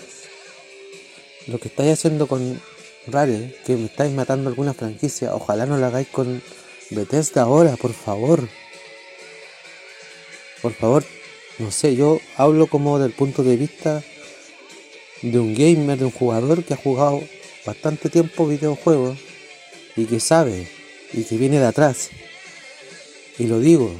lo 1.47 1.59
que 1.59 1.69
estáis 1.69 1.93
haciendo 1.93 2.27
con 2.27 2.63
Rare, 3.07 3.55
que 3.67 3.77
me 3.77 3.85
estáis 3.85 4.11
matando 4.11 4.49
alguna 4.49 4.73
franquicia, 4.73 5.35
ojalá 5.35 5.67
no 5.67 5.77
lo 5.77 5.85
hagáis 5.85 6.09
con 6.09 6.43
Bethesda 6.89 7.43
ahora, 7.43 7.77
por 7.77 7.93
favor. 7.93 8.49
Por 10.63 10.73
favor, 10.73 11.05
no 11.59 11.71
sé, 11.71 11.95
yo 11.95 12.19
hablo 12.39 12.69
como 12.69 12.99
del 12.99 13.13
punto 13.13 13.43
de 13.43 13.59
vista 13.59 14.03
de 15.21 15.39
un 15.39 15.55
gamer, 15.55 15.99
de 15.99 16.07
un 16.07 16.11
jugador 16.11 16.65
que 16.65 16.73
ha 16.73 16.79
jugado 16.79 17.23
bastante 17.67 18.09
tiempo 18.09 18.47
videojuegos 18.47 19.19
y 19.95 20.07
que 20.07 20.21
sabe 20.21 20.69
y 21.13 21.25
que 21.25 21.37
viene 21.37 21.59
de 21.61 21.67
atrás. 21.67 22.09
Y 23.39 23.47
lo 23.47 23.61
digo 23.61 23.93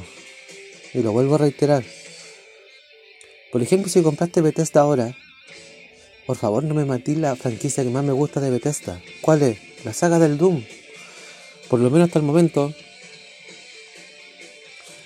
y 0.91 1.03
lo 1.03 1.11
vuelvo 1.11 1.35
a 1.35 1.37
reiterar. 1.37 1.83
Por 3.55 3.61
ejemplo, 3.61 3.89
si 3.89 4.01
compraste 4.01 4.41
Bethesda 4.41 4.81
ahora, 4.81 5.15
por 6.25 6.35
favor 6.35 6.61
no 6.65 6.73
me 6.73 6.83
matí 6.83 7.15
la 7.15 7.37
franquicia 7.37 7.85
que 7.85 7.89
más 7.89 8.03
me 8.03 8.11
gusta 8.11 8.41
de 8.41 8.49
Bethesda. 8.49 9.01
¿Cuál 9.21 9.43
es? 9.43 9.57
La 9.85 9.93
saga 9.93 10.19
del 10.19 10.37
Doom. 10.37 10.61
Por 11.69 11.79
lo 11.79 11.89
menos 11.89 12.09
hasta 12.09 12.19
el 12.19 12.25
momento. 12.25 12.73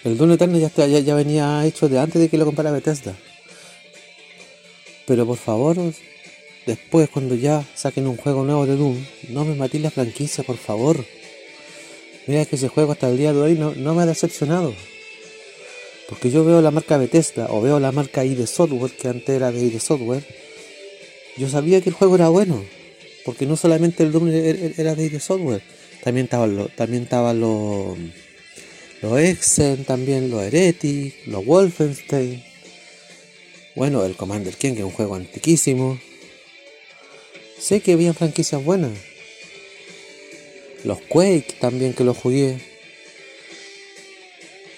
El 0.04 0.18
Doom 0.18 0.32
Eterno 0.32 0.58
ya, 0.58 0.72
ya, 0.88 1.14
venía 1.14 1.64
hecho 1.64 1.88
de 1.90 2.00
antes 2.00 2.20
de 2.20 2.28
que 2.28 2.40
lo 2.40 2.46
comprara 2.46 2.72
Bethesda. 2.72 3.16
Pero 5.06 5.28
por 5.28 5.38
favor, 5.38 5.78
Después, 6.66 7.08
cuando 7.12 7.36
ya 7.36 7.64
saquen 7.76 8.08
un 8.08 8.18
juego 8.18 8.44
nuevo 8.46 8.66
de 8.66 8.78
Doom, 8.78 8.98
no 9.30 9.46
me 9.46 9.54
matí 9.54 9.78
la 9.78 9.92
franquicia, 9.92 10.44
por 10.44 10.58
favor. 10.58 11.06
Mira 12.26 12.46
que 12.46 12.56
ese 12.56 12.68
juego 12.68 12.94
hasta 12.94 13.12
el 13.12 13.18
día 13.20 13.32
de 13.32 13.42
hoy 13.42 13.54
no 13.54 13.94
me 13.94 14.02
ha 14.02 14.08
decepcionado. 14.08 14.74
Porque 16.10 16.32
yo 16.32 16.44
veo 16.44 16.60
la 16.62 16.72
marca 16.72 16.98
Bethesda 16.98 17.48
o 17.52 17.62
veo 17.62 17.80
la 17.80 17.92
marca 17.92 18.26
ID 18.26 18.48
Software, 18.48 18.92
que 18.92 19.08
antes 19.08 19.30
era 19.30 19.52
de 19.52 19.64
ID 19.64 19.80
Software. 19.80 20.24
Yo 21.38 21.48
sabía 21.48 21.82
que 21.82 21.90
el 21.90 21.96
juego 21.96 22.16
era 22.16 22.30
bueno. 22.30 22.66
Porque 23.24 23.46
no 23.46 23.56
solamente 23.56 24.02
el 24.02 24.12
Doom 24.12 24.30
er, 24.30 24.56
er, 24.56 24.74
era 24.78 24.96
de 24.96 25.06
ID 25.06 25.20
Software. 25.20 25.62
También 26.04 26.26
estaban 26.26 26.56
los, 26.56 26.76
también 26.76 27.04
estaban 27.04 27.40
los, 27.40 27.96
los 29.04 29.20
Exen, 29.20 29.86
también 29.86 30.32
los 30.32 30.42
Heretic, 30.42 31.28
los 31.28 31.46
Wolfenstein. 31.46 32.44
Bueno, 33.76 34.04
el 34.04 34.16
Commander 34.16 34.56
King, 34.56 34.74
que 34.74 34.80
es 34.80 34.86
un 34.86 34.92
juego 34.92 35.14
antiquísimo. 35.14 36.00
Sé 37.60 37.82
que 37.82 37.94
había 37.94 38.16
franquicias 38.16 38.64
buenas. 38.64 38.94
Los 40.84 41.02
Quake 41.02 41.58
también 41.60 41.94
que 41.94 42.04
los 42.04 42.18
jugué. 42.18 42.69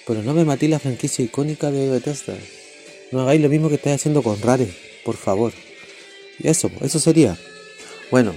Pero 0.06 0.22
no 0.22 0.34
me 0.34 0.44
matí 0.44 0.68
la 0.68 0.78
franquicia 0.78 1.24
icónica 1.24 1.70
de 1.70 1.90
Bethesda. 1.90 2.34
No 3.12 3.20
hagáis 3.20 3.40
lo 3.40 3.48
mismo 3.48 3.68
que 3.68 3.76
estáis 3.76 3.96
haciendo 3.96 4.22
con 4.22 4.40
Rare, 4.40 4.68
por 5.04 5.16
favor. 5.16 5.52
Y 6.38 6.48
eso, 6.48 6.70
eso 6.80 6.98
sería. 6.98 7.36
Bueno, 8.10 8.34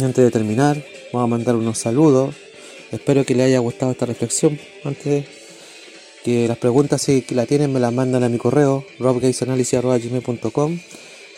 antes 0.00 0.24
de 0.24 0.30
terminar, 0.30 0.84
vamos 1.12 1.26
a 1.26 1.30
mandar 1.30 1.56
unos 1.56 1.78
saludos. 1.78 2.34
Espero 2.90 3.24
que 3.24 3.34
les 3.34 3.46
haya 3.46 3.58
gustado 3.60 3.92
esta 3.92 4.06
reflexión. 4.06 4.58
Antes 4.84 5.26
que 6.24 6.48
las 6.48 6.58
preguntas, 6.58 7.02
si 7.02 7.24
la 7.30 7.46
tienen, 7.46 7.72
me 7.72 7.80
las 7.80 7.92
mandan 7.92 8.24
a 8.24 8.28
mi 8.28 8.38
correo, 8.38 8.84
robgatesanalysis.com 8.98 10.78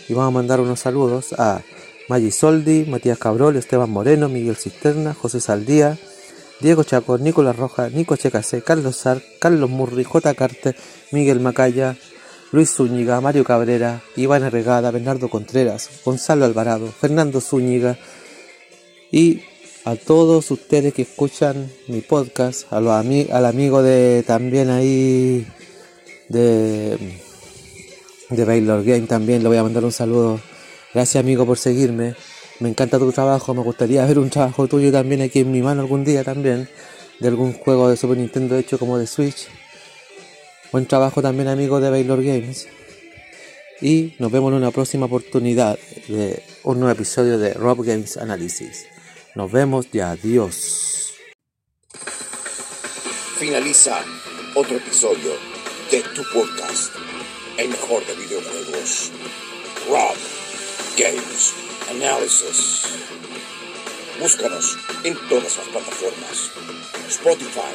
y 0.08 0.14
vamos 0.14 0.28
a 0.28 0.34
mandar 0.34 0.60
unos 0.60 0.80
saludos 0.80 1.34
a 1.38 1.62
Maggi 2.08 2.30
Soldi, 2.30 2.84
Matías 2.84 3.18
Cabrol, 3.18 3.56
Esteban 3.56 3.90
Moreno, 3.90 4.28
Miguel 4.28 4.56
Cisterna, 4.56 5.14
José 5.14 5.40
Saldía, 5.40 5.98
Diego 6.62 6.84
Chacón, 6.84 7.24
Nicolás 7.24 7.56
Roja, 7.56 7.90
Nico 7.90 8.16
Checase, 8.16 8.62
Carlos 8.62 8.96
Sar, 8.96 9.20
Carlos 9.40 9.68
Murri, 9.68 10.04
J. 10.04 10.32
Carter, 10.34 10.76
Miguel 11.10 11.40
Macaya, 11.40 11.96
Luis 12.52 12.72
Zúñiga, 12.74 13.20
Mario 13.20 13.44
Cabrera, 13.44 14.00
Iván 14.16 14.44
Arregada, 14.44 14.90
Bernardo 14.92 15.28
Contreras, 15.28 15.90
Gonzalo 16.04 16.44
Alvarado, 16.44 16.86
Fernando 16.86 17.40
Zúñiga 17.40 17.98
y 19.10 19.42
a 19.84 19.96
todos 19.96 20.50
ustedes 20.52 20.94
que 20.94 21.02
escuchan 21.02 21.68
mi 21.88 22.00
podcast, 22.00 22.72
a 22.72 22.80
los 22.80 22.92
al 22.92 23.46
amigo 23.46 23.82
de 23.82 24.22
también 24.24 24.70
ahí 24.70 25.44
de, 26.28 27.18
de 28.30 28.44
Baylor 28.44 28.84
Game 28.84 29.08
también 29.08 29.42
le 29.42 29.48
voy 29.48 29.58
a 29.58 29.64
mandar 29.64 29.84
un 29.84 29.92
saludo 29.92 30.40
Gracias 30.94 31.24
amigo 31.24 31.46
por 31.46 31.56
seguirme. 31.56 32.14
Me 32.62 32.68
encanta 32.68 32.96
tu 32.96 33.10
trabajo. 33.10 33.54
Me 33.54 33.62
gustaría 33.62 34.06
ver 34.06 34.20
un 34.20 34.30
trabajo 34.30 34.68
tuyo 34.68 34.92
también 34.92 35.20
aquí 35.20 35.40
en 35.40 35.50
mi 35.50 35.60
mano 35.62 35.80
algún 35.80 36.04
día 36.04 36.22
también. 36.22 36.68
De 37.18 37.26
algún 37.26 37.54
juego 37.54 37.88
de 37.88 37.96
Super 37.96 38.16
Nintendo 38.16 38.56
hecho 38.56 38.78
como 38.78 38.98
de 38.98 39.08
Switch. 39.08 39.48
Buen 40.70 40.86
trabajo 40.86 41.20
también 41.20 41.48
amigo 41.48 41.80
de 41.80 41.90
Baylor 41.90 42.22
Games. 42.22 42.68
Y 43.80 44.14
nos 44.20 44.30
vemos 44.30 44.52
en 44.52 44.58
una 44.58 44.70
próxima 44.70 45.06
oportunidad 45.06 45.76
de 46.06 46.40
un 46.62 46.78
nuevo 46.78 46.92
episodio 46.92 47.36
de 47.36 47.52
Rob 47.52 47.84
Games 47.84 48.16
Analysis. 48.16 48.86
Nos 49.34 49.50
vemos 49.50 49.88
y 49.92 49.98
adiós. 49.98 51.14
Finaliza 53.38 54.04
otro 54.54 54.76
episodio 54.76 55.32
de 55.90 56.00
tu 56.14 56.22
podcast, 56.32 56.94
el 57.58 57.70
mejor 57.70 58.06
de 58.06 58.14
videojuegos. 58.14 59.10
Rob 59.88 60.16
Games 60.96 61.71
Analysis. 61.90 62.82
Búscanos 64.20 64.76
en 65.04 65.16
todas 65.28 65.56
las 65.56 65.68
plataformas. 65.68 66.50
Spotify, 67.08 67.74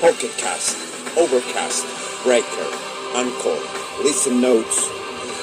Pocket 0.00 0.30
Cast, 0.40 0.76
Overcast, 1.16 1.84
Breaker, 2.24 2.70
Anchor, 3.16 3.58
Listen 4.04 4.40
Notes. 4.40 4.86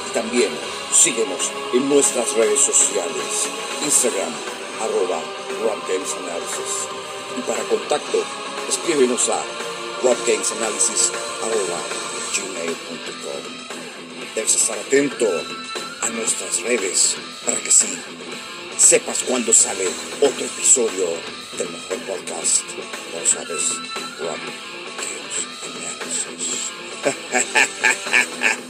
Y 0.09 0.13
también 0.13 0.51
síguenos 0.93 1.51
en 1.73 1.89
nuestras 1.89 2.33
redes 2.33 2.61
sociales. 2.61 3.47
Instagram, 3.83 4.33
arroba 4.81 5.21
Analysis. 5.61 6.87
Y 7.37 7.41
para 7.41 7.63
contacto, 7.63 8.23
escríbenos 8.69 9.29
a 9.29 9.43
gmail.com. 12.33 13.43
Debes 14.35 14.55
estar 14.55 14.77
atento 14.77 15.25
a 16.07 16.09
nuestras 16.11 16.61
redes 16.61 17.15
para 17.45 17.57
que 17.57 17.69
sí 17.71 17.87
sepas 18.77 19.23
cuándo 19.23 19.51
sale 19.51 19.87
otro 20.21 20.45
episodio 20.45 21.07
del 21.57 21.69
mejor 21.69 21.97
podcast. 21.99 22.63
No 23.13 23.25
sabes, 23.25 23.63
Rob 24.19 24.39
Kills 25.01 25.47